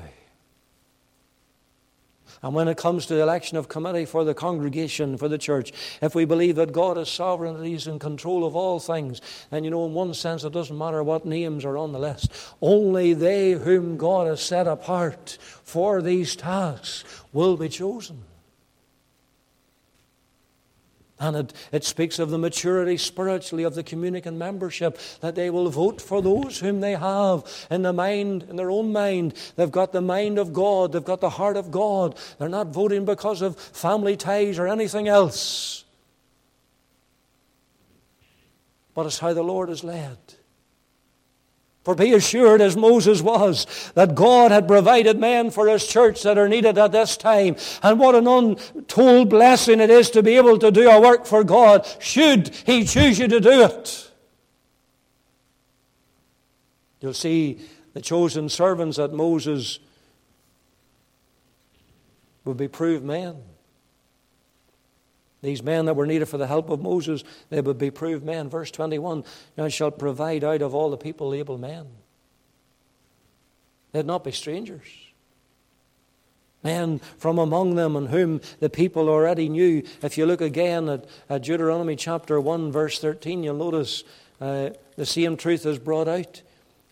And 2.44 2.54
when 2.54 2.68
it 2.68 2.78
comes 2.78 3.06
to 3.08 3.16
the 3.16 3.22
election 3.22 3.58
of 3.58 3.68
committee 3.68 4.06
for 4.06 4.24
the 4.24 4.34
congregation, 4.34 5.18
for 5.18 5.28
the 5.28 5.38
church, 5.38 5.74
if 6.02 6.14
we 6.14 6.26
believe 6.26 6.56
that 6.56 6.72
God 6.72 6.98
is 6.98 7.10
sovereign, 7.10 7.58
that 7.58 7.66
He's 7.66 7.88
in 7.88 8.00
control 8.00 8.46
of 8.46 8.56
all 8.56 8.80
things, 8.80 9.22
then 9.50 9.64
you 9.64 9.70
know, 9.70 9.86
in 9.86 9.94
one 9.94 10.14
sense, 10.14 10.44
it 10.44 10.54
doesn't 10.54 10.78
matter 10.78 11.04
what 11.04 11.26
names 11.26 11.66
are 11.66 11.78
on 11.78 11.92
the 11.92 12.00
list. 12.00 12.32
Only 12.62 13.14
they 13.14 13.54
whom 13.54 13.98
God 13.98 14.28
has 14.28 14.42
set 14.42 14.68
apart 14.68 15.38
for 15.64 16.02
these 16.02 16.36
tasks 16.36 17.04
will 17.34 17.58
be 17.58 17.70
chosen. 17.70 18.24
And 21.20 21.36
it, 21.36 21.54
it 21.72 21.84
speaks 21.84 22.20
of 22.20 22.30
the 22.30 22.38
maturity 22.38 22.96
spiritually 22.98 23.64
of 23.64 23.74
the 23.74 23.84
communicant 23.84 24.38
membership, 24.38 25.00
that 25.22 25.34
they 25.34 25.50
will 25.50 25.70
vote 25.70 26.00
for 26.00 26.22
those 26.22 26.60
whom 26.60 26.80
they 26.80 26.94
have 26.94 27.44
in 27.72 27.82
the 27.82 27.94
mind, 27.94 28.44
in 28.44 28.56
their 28.56 28.70
own 28.70 28.92
mind. 28.92 29.34
They've 29.56 29.72
got 29.72 29.94
the 29.94 30.02
mind 30.02 30.38
of 30.38 30.54
God, 30.54 30.92
they've 30.92 31.04
got 31.04 31.22
the 31.22 31.32
heart 31.32 31.58
of 31.58 31.72
God. 31.72 32.18
They're 32.38 32.50
not 32.50 32.68
voting 32.68 33.06
because 33.06 33.42
of 33.42 33.58
family 33.58 34.16
ties 34.16 34.60
or 34.60 34.68
anything 34.68 35.08
else. 35.08 35.86
But 38.94 39.08
it's 39.08 39.20
how 39.20 39.34
the 39.34 39.44
Lord 39.44 39.70
is 39.70 39.84
led. 39.84 40.18
For 41.88 41.96
be 41.96 42.12
assured, 42.12 42.60
as 42.60 42.76
Moses 42.76 43.22
was, 43.22 43.66
that 43.96 44.14
God 44.14 44.52
had 44.52 44.68
provided 44.68 45.18
men 45.22 45.52
for 45.52 45.70
his 45.70 45.88
church 45.88 46.22
that 46.24 46.38
are 46.38 46.50
needed 46.50 46.78
at 46.78 46.92
this 46.92 47.16
time. 47.16 47.56
And 47.82 47.98
what 47.98 48.14
an 48.14 48.28
untold 48.28 49.30
blessing 49.30 49.80
it 49.80 49.90
is 49.90 50.10
to 50.10 50.22
be 50.22 50.36
able 50.36 50.60
to 50.60 50.70
do 50.70 50.90
a 50.90 51.00
work 51.00 51.26
for 51.26 51.46
God, 51.46 51.88
should 52.00 52.50
he 52.66 52.84
choose 52.84 53.20
you 53.20 53.30
to 53.30 53.40
do 53.40 53.64
it. 53.64 54.12
You'll 57.00 57.14
see 57.14 57.62
the 57.94 58.02
chosen 58.02 58.50
servants 58.50 58.98
that 58.98 59.14
Moses 59.14 59.80
would 62.44 62.58
be 62.58 62.68
proved 62.68 63.06
men. 63.06 63.38
These 65.42 65.62
men 65.62 65.86
that 65.86 65.96
were 65.96 66.08
needed 66.08 66.28
for 66.28 66.38
the 66.38 66.48
help 66.48 66.70
of 66.70 66.82
Moses, 66.82 67.24
they 67.50 67.62
would 67.62 67.78
be 67.78 67.92
proved 67.92 68.26
men. 68.26 68.50
Verse 68.50 68.72
21 68.72 69.24
Thou 69.56 69.68
shalt 69.70 70.00
provide 70.00 70.44
out 70.44 70.62
of 70.62 70.74
all 70.74 70.90
the 70.90 70.98
people 70.98 71.34
able 71.34 71.58
men. 71.58 71.88
They'd 73.92 74.06
not 74.06 74.24
be 74.24 74.32
strangers. 74.32 74.88
Men 76.64 77.00
from 77.18 77.38
among 77.38 77.76
them 77.76 77.96
and 77.96 78.10
whom 78.10 78.42
the 78.60 78.70
people 78.70 79.10
already 79.10 79.48
knew. 79.48 79.84
If 80.02 80.18
you 80.18 80.26
look 80.26 80.42
again 80.42 80.90
at, 80.90 81.06
at 81.30 81.44
Deuteronomy 81.44 81.96
chapter 81.96 82.42
1, 82.42 82.72
verse 82.72 83.00
13, 83.00 83.44
you'll 83.44 83.56
notice 83.56 84.04
uh, 84.42 84.72
the 84.96 85.06
same 85.06 85.38
truth 85.38 85.66
is 85.66 85.78
brought 85.80 86.08
out 86.08 86.42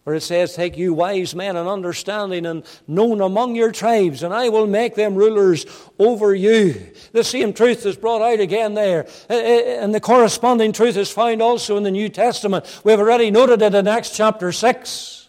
where 0.05 0.15
it 0.15 0.21
says, 0.21 0.53
Take 0.53 0.77
you 0.77 0.93
wise 0.93 1.33
men 1.35 1.55
and 1.55 1.67
understanding 1.67 2.45
and 2.45 2.63
known 2.87 3.21
among 3.21 3.55
your 3.55 3.71
tribes, 3.71 4.21
and 4.21 4.33
I 4.33 4.49
will 4.49 4.67
make 4.67 4.93
them 4.93 5.15
rulers 5.15 5.65
over 5.97 6.33
you. 6.33 6.91
The 7.11 7.23
same 7.23 7.53
truth 7.53 7.85
is 7.87 7.97
brought 7.97 8.21
out 8.21 8.39
again 8.39 8.75
there. 8.75 9.07
Uh, 9.27 9.33
uh, 9.33 9.37
and 9.81 9.93
the 9.93 9.99
corresponding 9.99 10.73
truth 10.73 10.95
is 10.95 11.09
found 11.09 11.41
also 11.41 11.75
in 11.75 11.81
the 11.81 11.91
New 11.91 12.07
Testament. 12.07 12.81
We've 12.83 12.99
already 12.99 13.31
noted 13.31 13.63
it 13.63 13.73
in 13.73 13.87
Acts 13.87 14.15
chapter 14.15 14.51
6. 14.51 15.27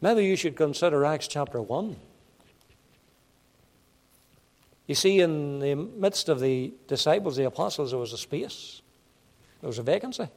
Maybe 0.00 0.24
you 0.26 0.36
should 0.36 0.54
consider 0.54 1.04
Acts 1.04 1.26
chapter 1.26 1.60
1. 1.60 1.96
You 4.86 4.94
see, 4.94 5.18
in 5.18 5.58
the 5.58 5.74
midst 5.74 6.28
of 6.28 6.38
the 6.38 6.74
disciples, 6.86 7.36
the 7.36 7.46
apostles, 7.46 7.90
there 7.90 7.98
was 7.98 8.12
a 8.12 8.18
space, 8.18 8.82
there 9.60 9.68
was 9.68 9.80
a 9.80 9.82
vacancy. 9.82 10.28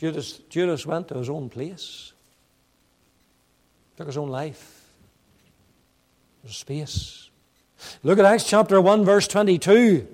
Judas, 0.00 0.38
Judas 0.48 0.86
went 0.86 1.08
to 1.08 1.18
his 1.18 1.28
own 1.28 1.50
place, 1.50 2.14
took 3.98 4.06
his 4.06 4.16
own 4.16 4.30
life. 4.30 4.94
There's 6.42 6.56
space. 6.56 7.28
Look 8.02 8.18
at 8.18 8.24
Acts 8.24 8.48
chapter 8.48 8.80
1, 8.80 9.04
verse 9.04 9.28
22. 9.28 10.08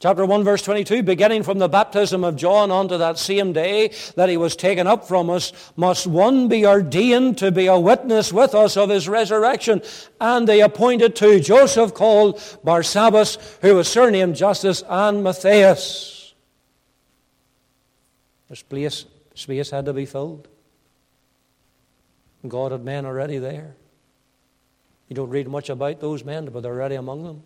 Chapter 0.00 0.26
1, 0.26 0.42
verse 0.42 0.62
22, 0.62 1.04
beginning 1.04 1.44
from 1.44 1.58
the 1.58 1.68
baptism 1.68 2.24
of 2.24 2.34
John 2.34 2.72
unto 2.72 2.98
that 2.98 3.16
same 3.16 3.52
day 3.52 3.92
that 4.16 4.28
he 4.28 4.36
was 4.36 4.56
taken 4.56 4.88
up 4.88 5.06
from 5.06 5.30
us, 5.30 5.52
must 5.76 6.08
one 6.08 6.48
be 6.48 6.66
ordained 6.66 7.38
to 7.38 7.52
be 7.52 7.66
a 7.68 7.78
witness 7.78 8.32
with 8.32 8.56
us 8.56 8.76
of 8.76 8.90
his 8.90 9.08
resurrection. 9.08 9.82
And 10.20 10.48
they 10.48 10.62
appointed 10.62 11.14
two, 11.14 11.38
Joseph 11.38 11.94
called 11.94 12.38
Barsabbas, 12.64 13.38
who 13.60 13.76
was 13.76 13.86
surnamed 13.86 14.34
Justus, 14.34 14.82
and 14.88 15.22
Matthias. 15.22 16.19
There's 18.50 18.64
place, 18.64 19.06
space 19.36 19.70
had 19.70 19.84
to 19.84 19.92
be 19.92 20.06
filled. 20.06 20.48
God 22.48 22.72
had 22.72 22.84
men 22.84 23.06
already 23.06 23.38
there. 23.38 23.76
You 25.08 25.14
don't 25.14 25.30
read 25.30 25.46
much 25.46 25.70
about 25.70 26.00
those 26.00 26.24
men, 26.24 26.46
but 26.46 26.64
they're 26.64 26.72
already 26.72 26.96
among 26.96 27.22
them. 27.22 27.44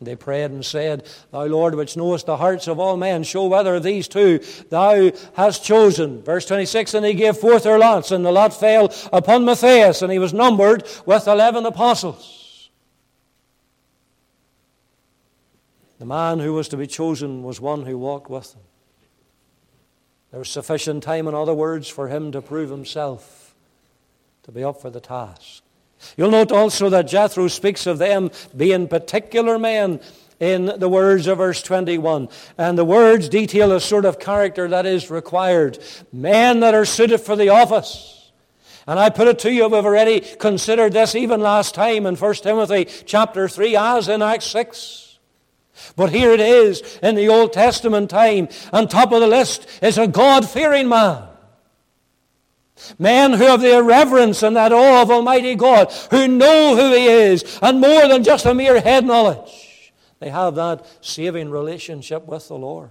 They 0.00 0.14
prayed 0.14 0.52
and 0.52 0.64
said, 0.64 1.04
Thou 1.32 1.46
Lord, 1.46 1.74
which 1.74 1.96
knowest 1.96 2.26
the 2.26 2.36
hearts 2.36 2.68
of 2.68 2.78
all 2.78 2.96
men, 2.96 3.24
show 3.24 3.48
whether 3.48 3.80
these 3.80 4.06
two 4.06 4.38
thou 4.68 5.10
hast 5.34 5.64
chosen. 5.64 6.22
Verse 6.22 6.46
26, 6.46 6.94
and 6.94 7.04
he 7.04 7.14
gave 7.14 7.36
forth 7.36 7.64
their 7.64 7.78
lots, 7.78 8.12
and 8.12 8.24
the 8.24 8.30
lot 8.30 8.54
fell 8.54 8.94
upon 9.12 9.44
Matthias, 9.44 10.00
and 10.00 10.12
he 10.12 10.20
was 10.20 10.32
numbered 10.32 10.86
with 11.06 11.26
eleven 11.26 11.66
apostles. 11.66 12.70
The 15.98 16.06
man 16.06 16.38
who 16.38 16.54
was 16.54 16.68
to 16.68 16.76
be 16.76 16.86
chosen 16.86 17.42
was 17.42 17.60
one 17.60 17.84
who 17.84 17.98
walked 17.98 18.30
with 18.30 18.52
them. 18.52 18.62
There 20.30 20.38
was 20.38 20.48
sufficient 20.48 21.02
time, 21.02 21.26
in 21.26 21.34
other 21.34 21.54
words, 21.54 21.88
for 21.88 22.08
him 22.08 22.32
to 22.32 22.40
prove 22.40 22.70
himself 22.70 23.54
to 24.44 24.52
be 24.52 24.62
up 24.62 24.80
for 24.80 24.90
the 24.90 25.00
task. 25.00 25.62
You'll 26.16 26.30
note 26.30 26.52
also 26.52 26.88
that 26.90 27.08
Jethro 27.08 27.48
speaks 27.48 27.86
of 27.86 27.98
them 27.98 28.30
being 28.56 28.88
particular 28.88 29.58
men 29.58 30.00
in 30.38 30.72
the 30.78 30.88
words 30.88 31.26
of 31.26 31.38
verse 31.38 31.62
21. 31.62 32.28
And 32.56 32.78
the 32.78 32.84
words 32.84 33.28
detail 33.28 33.72
a 33.72 33.80
sort 33.80 34.04
of 34.06 34.18
character 34.18 34.66
that 34.68 34.86
is 34.86 35.10
required. 35.10 35.78
Men 36.12 36.60
that 36.60 36.74
are 36.74 36.86
suited 36.86 37.18
for 37.18 37.36
the 37.36 37.50
office. 37.50 38.32
And 38.86 38.98
I 38.98 39.10
put 39.10 39.28
it 39.28 39.38
to 39.40 39.52
you, 39.52 39.68
we've 39.68 39.84
already 39.84 40.20
considered 40.20 40.94
this 40.94 41.14
even 41.14 41.40
last 41.40 41.74
time 41.74 42.06
in 42.06 42.16
1 42.16 42.34
Timothy 42.36 42.86
chapter 43.04 43.48
3 43.48 43.76
as 43.76 44.08
in 44.08 44.22
Acts 44.22 44.46
6. 44.46 45.09
But 45.96 46.10
here 46.10 46.32
it 46.32 46.40
is 46.40 46.98
in 47.02 47.14
the 47.14 47.28
Old 47.28 47.52
Testament 47.52 48.10
time. 48.10 48.48
On 48.72 48.88
top 48.88 49.12
of 49.12 49.20
the 49.20 49.26
list 49.26 49.66
is 49.82 49.98
a 49.98 50.06
God 50.06 50.48
fearing 50.48 50.88
man. 50.88 51.24
Men 52.98 53.32
who 53.34 53.44
have 53.44 53.60
the 53.60 53.82
reverence 53.82 54.42
and 54.42 54.56
that 54.56 54.72
awe 54.72 55.02
of 55.02 55.10
Almighty 55.10 55.54
God, 55.54 55.92
who 56.10 56.26
know 56.26 56.76
who 56.76 56.94
He 56.94 57.06
is, 57.06 57.58
and 57.60 57.80
more 57.80 58.08
than 58.08 58.24
just 58.24 58.46
a 58.46 58.54
mere 58.54 58.80
head 58.80 59.04
knowledge. 59.04 59.92
They 60.18 60.30
have 60.30 60.54
that 60.54 60.86
saving 61.00 61.50
relationship 61.50 62.26
with 62.26 62.48
the 62.48 62.56
Lord. 62.56 62.90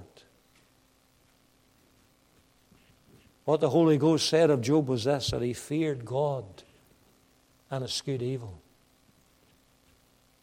What 3.46 3.62
the 3.62 3.70
Holy 3.70 3.98
Ghost 3.98 4.30
said 4.30 4.52
of 4.52 4.62
Job 4.62 4.88
was 4.88 5.06
this 5.06 5.32
that 5.32 5.42
he 5.42 5.54
feared 5.54 6.06
God 6.06 6.46
and 7.72 7.84
eschewed 7.84 8.22
evil. 8.22 8.59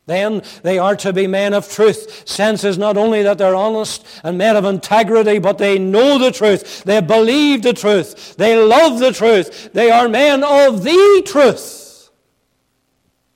Then 0.07 0.43
they 0.63 0.79
are 0.79 0.95
to 0.97 1.13
be 1.13 1.27
men 1.27 1.53
of 1.53 1.69
truth. 1.69 2.29
Sense 2.29 2.63
is 2.63 2.79
not 2.79 2.97
only 2.97 3.25
that 3.25 3.39
they're 3.39 3.57
honest 3.57 4.07
and 4.23 4.39
men 4.39 4.55
of 4.57 4.65
integrity, 4.65 5.41
but 5.41 5.59
they 5.59 5.81
know 5.81 6.17
the 6.19 6.31
truth. 6.31 6.85
They 6.85 7.01
believe 7.01 7.63
the 7.63 7.73
truth. 7.73 8.37
They 8.37 8.57
love 8.57 9.01
the 9.01 9.13
truth. 9.13 9.73
They 9.73 9.91
are 9.91 10.09
men 10.09 10.45
of 10.45 10.85
the 10.85 11.23
truth. 11.27 12.11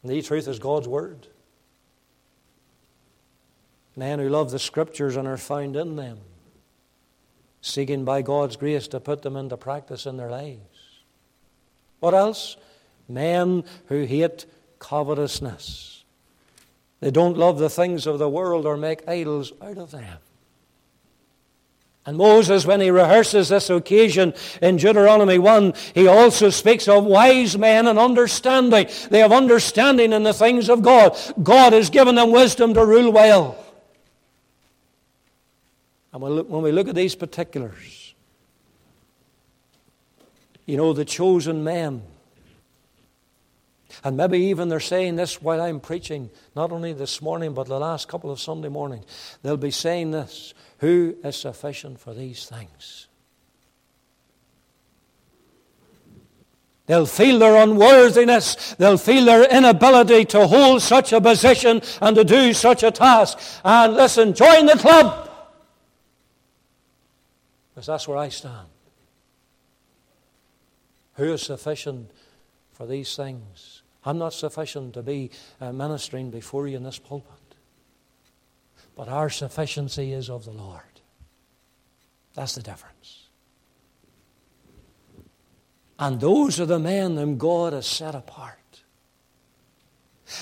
The 0.04 0.22
truth 0.22 0.46
is 0.46 0.60
God's 0.60 0.86
Word. 0.86 1.26
Men 3.96 4.20
who 4.20 4.28
love 4.28 4.52
the 4.52 4.58
Scriptures 4.60 5.16
and 5.16 5.26
are 5.26 5.36
found 5.36 5.74
in 5.76 5.96
them, 5.96 6.20
seeking 7.60 8.04
by 8.04 8.22
God's 8.22 8.54
grace 8.56 8.86
to 8.88 9.00
put 9.00 9.22
them 9.22 9.36
into 9.36 9.56
practice 9.56 10.06
in 10.06 10.16
their 10.16 10.30
lives. 10.30 10.60
What 11.98 12.14
else? 12.14 12.56
Men 13.08 13.64
who 13.86 14.04
hate 14.04 14.46
covetousness. 14.78 15.99
They 17.00 17.10
don't 17.10 17.36
love 17.36 17.58
the 17.58 17.70
things 17.70 18.06
of 18.06 18.18
the 18.18 18.28
world 18.28 18.66
or 18.66 18.76
make 18.76 19.08
idols 19.08 19.52
out 19.62 19.78
of 19.78 19.90
them. 19.90 20.18
And 22.06 22.16
Moses, 22.16 22.64
when 22.64 22.80
he 22.80 22.90
rehearses 22.90 23.50
this 23.50 23.68
occasion 23.68 24.32
in 24.62 24.76
Deuteronomy 24.76 25.38
1, 25.38 25.74
he 25.94 26.06
also 26.06 26.48
speaks 26.50 26.88
of 26.88 27.04
wise 27.04 27.58
men 27.58 27.86
and 27.86 27.98
understanding. 27.98 28.88
They 29.10 29.18
have 29.18 29.32
understanding 29.32 30.12
in 30.12 30.22
the 30.22 30.32
things 30.32 30.70
of 30.70 30.82
God. 30.82 31.16
God 31.42 31.72
has 31.72 31.90
given 31.90 32.14
them 32.14 32.32
wisdom 32.32 32.74
to 32.74 32.84
rule 32.84 33.12
well. 33.12 33.64
And 36.12 36.22
when 36.22 36.62
we 36.62 36.72
look 36.72 36.88
at 36.88 36.94
these 36.94 37.14
particulars, 37.14 38.14
you 40.66 40.76
know, 40.76 40.92
the 40.92 41.04
chosen 41.04 41.64
men 41.64 42.02
and 44.04 44.16
maybe 44.16 44.38
even 44.38 44.68
they're 44.68 44.80
saying 44.80 45.16
this 45.16 45.42
while 45.42 45.60
I'm 45.60 45.80
preaching, 45.80 46.30
not 46.54 46.72
only 46.72 46.92
this 46.92 47.20
morning, 47.22 47.54
but 47.54 47.66
the 47.66 47.78
last 47.78 48.08
couple 48.08 48.30
of 48.30 48.40
Sunday 48.40 48.68
mornings. 48.68 49.04
They'll 49.42 49.56
be 49.56 49.70
saying 49.70 50.10
this 50.10 50.54
Who 50.78 51.16
is 51.22 51.36
sufficient 51.36 52.00
for 52.00 52.14
these 52.14 52.46
things? 52.46 53.08
They'll 56.90 57.06
feel 57.06 57.38
their 57.38 57.62
unworthiness. 57.62 58.74
They'll 58.74 58.98
feel 58.98 59.24
their 59.24 59.44
inability 59.48 60.24
to 60.24 60.48
hold 60.48 60.82
such 60.82 61.12
a 61.12 61.20
position 61.20 61.82
and 62.02 62.16
to 62.16 62.24
do 62.24 62.52
such 62.52 62.82
a 62.82 62.90
task. 62.90 63.38
And 63.64 63.94
listen, 63.94 64.34
join 64.34 64.66
the 64.66 64.74
club. 64.74 65.30
Because 67.72 67.86
that's 67.86 68.08
where 68.08 68.18
I 68.18 68.28
stand. 68.28 68.66
Who 71.14 71.32
is 71.32 71.42
sufficient 71.42 72.10
for 72.72 72.86
these 72.86 73.14
things? 73.14 73.79
I'm 74.04 74.18
not 74.18 74.32
sufficient 74.32 74.94
to 74.94 75.02
be 75.02 75.30
uh, 75.60 75.72
ministering 75.72 76.30
before 76.30 76.68
you 76.68 76.76
in 76.76 76.82
this 76.82 76.98
pulpit. 76.98 77.32
But 78.96 79.08
our 79.08 79.30
sufficiency 79.30 80.12
is 80.12 80.30
of 80.30 80.44
the 80.44 80.52
Lord. 80.52 80.82
That's 82.34 82.54
the 82.54 82.62
difference. 82.62 83.28
And 85.98 86.20
those 86.20 86.58
are 86.60 86.66
the 86.66 86.78
men 86.78 87.16
whom 87.16 87.36
God 87.36 87.72
has 87.72 87.86
set 87.86 88.14
apart. 88.14 88.59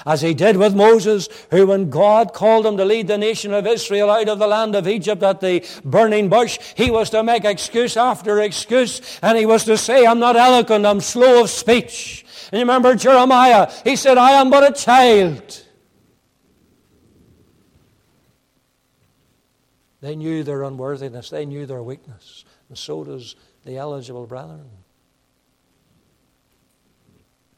As 0.06 0.20
he 0.20 0.34
did 0.34 0.56
with 0.56 0.74
Moses, 0.74 1.28
who, 1.50 1.66
when 1.66 1.90
God 1.90 2.32
called 2.32 2.66
him 2.66 2.76
to 2.76 2.84
lead 2.84 3.08
the 3.08 3.18
nation 3.18 3.52
of 3.52 3.66
Israel 3.66 4.10
out 4.10 4.28
of 4.28 4.38
the 4.38 4.46
land 4.46 4.74
of 4.74 4.88
Egypt 4.88 5.22
at 5.22 5.40
the 5.40 5.66
burning 5.84 6.28
bush, 6.28 6.58
he 6.76 6.90
was 6.90 7.10
to 7.10 7.22
make 7.22 7.44
excuse 7.44 7.96
after 7.96 8.40
excuse, 8.40 9.18
and 9.22 9.36
he 9.38 9.46
was 9.46 9.64
to 9.64 9.76
say, 9.76 10.06
I'm 10.06 10.18
not 10.18 10.36
eloquent, 10.36 10.86
I'm 10.86 11.00
slow 11.00 11.42
of 11.42 11.50
speech. 11.50 12.24
And 12.50 12.58
you 12.58 12.64
remember 12.64 12.94
Jeremiah? 12.94 13.70
He 13.84 13.96
said, 13.96 14.18
I 14.18 14.32
am 14.32 14.50
but 14.50 14.68
a 14.68 14.72
child. 14.72 15.64
They 20.00 20.14
knew 20.14 20.44
their 20.44 20.62
unworthiness, 20.62 21.30
they 21.30 21.44
knew 21.44 21.66
their 21.66 21.82
weakness, 21.82 22.44
and 22.68 22.78
so 22.78 23.02
does 23.04 23.34
the 23.64 23.76
eligible 23.76 24.26
brethren. 24.26 24.70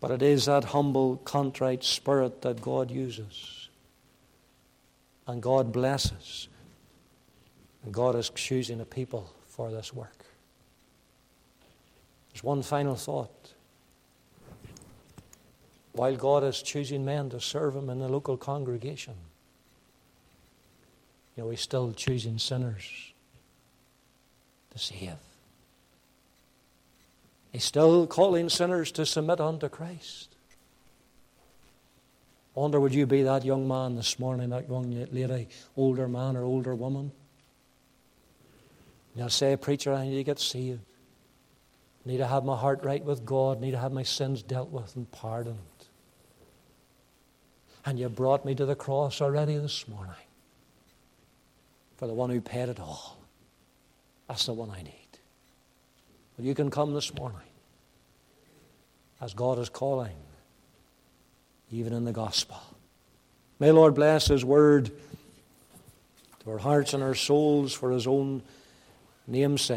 But 0.00 0.10
it 0.10 0.22
is 0.22 0.46
that 0.46 0.64
humble, 0.64 1.18
contrite 1.18 1.84
spirit 1.84 2.42
that 2.42 2.62
God 2.62 2.90
uses. 2.90 3.68
And 5.26 5.42
God 5.42 5.72
blesses. 5.72 6.48
And 7.84 7.92
God 7.92 8.16
is 8.16 8.30
choosing 8.30 8.80
a 8.80 8.86
people 8.86 9.32
for 9.46 9.70
this 9.70 9.92
work. 9.92 10.24
There's 12.32 12.42
one 12.42 12.62
final 12.62 12.96
thought 12.96 13.52
while 15.92 16.16
God 16.16 16.44
is 16.44 16.62
choosing 16.62 17.04
men 17.04 17.28
to 17.30 17.40
serve 17.40 17.74
Him 17.74 17.90
in 17.90 17.98
the 17.98 18.08
local 18.08 18.36
congregation. 18.36 19.14
You 21.36 21.42
know, 21.42 21.50
He's 21.50 21.60
still 21.60 21.92
choosing 21.92 22.38
sinners 22.38 23.12
to 24.70 24.78
save. 24.78 25.16
He's 27.52 27.64
still 27.64 28.06
calling 28.06 28.48
sinners 28.48 28.92
to 28.92 29.04
submit 29.04 29.40
unto 29.40 29.68
Christ. 29.68 30.36
Wonder, 32.54 32.80
would 32.80 32.94
you 32.94 33.06
be 33.06 33.22
that 33.22 33.44
young 33.44 33.66
man 33.66 33.96
this 33.96 34.18
morning, 34.18 34.50
that 34.50 34.68
young 34.68 35.06
lady, 35.12 35.48
older 35.76 36.08
man 36.08 36.36
or 36.36 36.44
older 36.44 36.74
woman? 36.74 37.12
You'll 39.14 39.30
say, 39.30 39.56
Preacher, 39.56 39.92
I 39.92 40.06
need 40.06 40.16
to 40.16 40.24
get 40.24 40.38
saved. 40.38 40.80
I 42.04 42.08
need 42.08 42.18
to 42.18 42.26
have 42.26 42.44
my 42.44 42.56
heart 42.56 42.84
right 42.84 43.04
with 43.04 43.24
God. 43.24 43.58
I 43.58 43.60
need 43.60 43.70
to 43.72 43.78
have 43.78 43.92
my 43.92 44.02
sins 44.02 44.42
dealt 44.42 44.70
with 44.70 44.94
and 44.96 45.10
pardoned. 45.10 45.58
And 47.84 47.98
you 47.98 48.08
brought 48.08 48.44
me 48.44 48.54
to 48.54 48.66
the 48.66 48.76
cross 48.76 49.20
already 49.20 49.56
this 49.56 49.88
morning 49.88 50.14
for 51.96 52.06
the 52.06 52.14
one 52.14 52.30
who 52.30 52.40
paid 52.40 52.68
it 52.68 52.80
all. 52.80 53.18
That's 54.28 54.46
the 54.46 54.52
one 54.52 54.70
I 54.70 54.82
need. 54.82 54.99
Well, 56.40 56.46
you 56.46 56.54
can 56.54 56.70
come 56.70 56.94
this 56.94 57.12
morning 57.12 57.38
as 59.20 59.34
God 59.34 59.58
is 59.58 59.68
calling, 59.68 60.16
even 61.70 61.92
in 61.92 62.06
the 62.06 62.12
gospel. 62.12 62.56
May 63.58 63.72
Lord 63.72 63.94
bless 63.94 64.28
His 64.28 64.42
word 64.42 64.90
to 66.42 66.50
our 66.50 66.56
hearts 66.56 66.94
and 66.94 67.02
our 67.02 67.14
souls 67.14 67.74
for 67.74 67.90
His 67.90 68.06
own 68.06 68.40
name's 69.26 69.60
sake. 69.60 69.76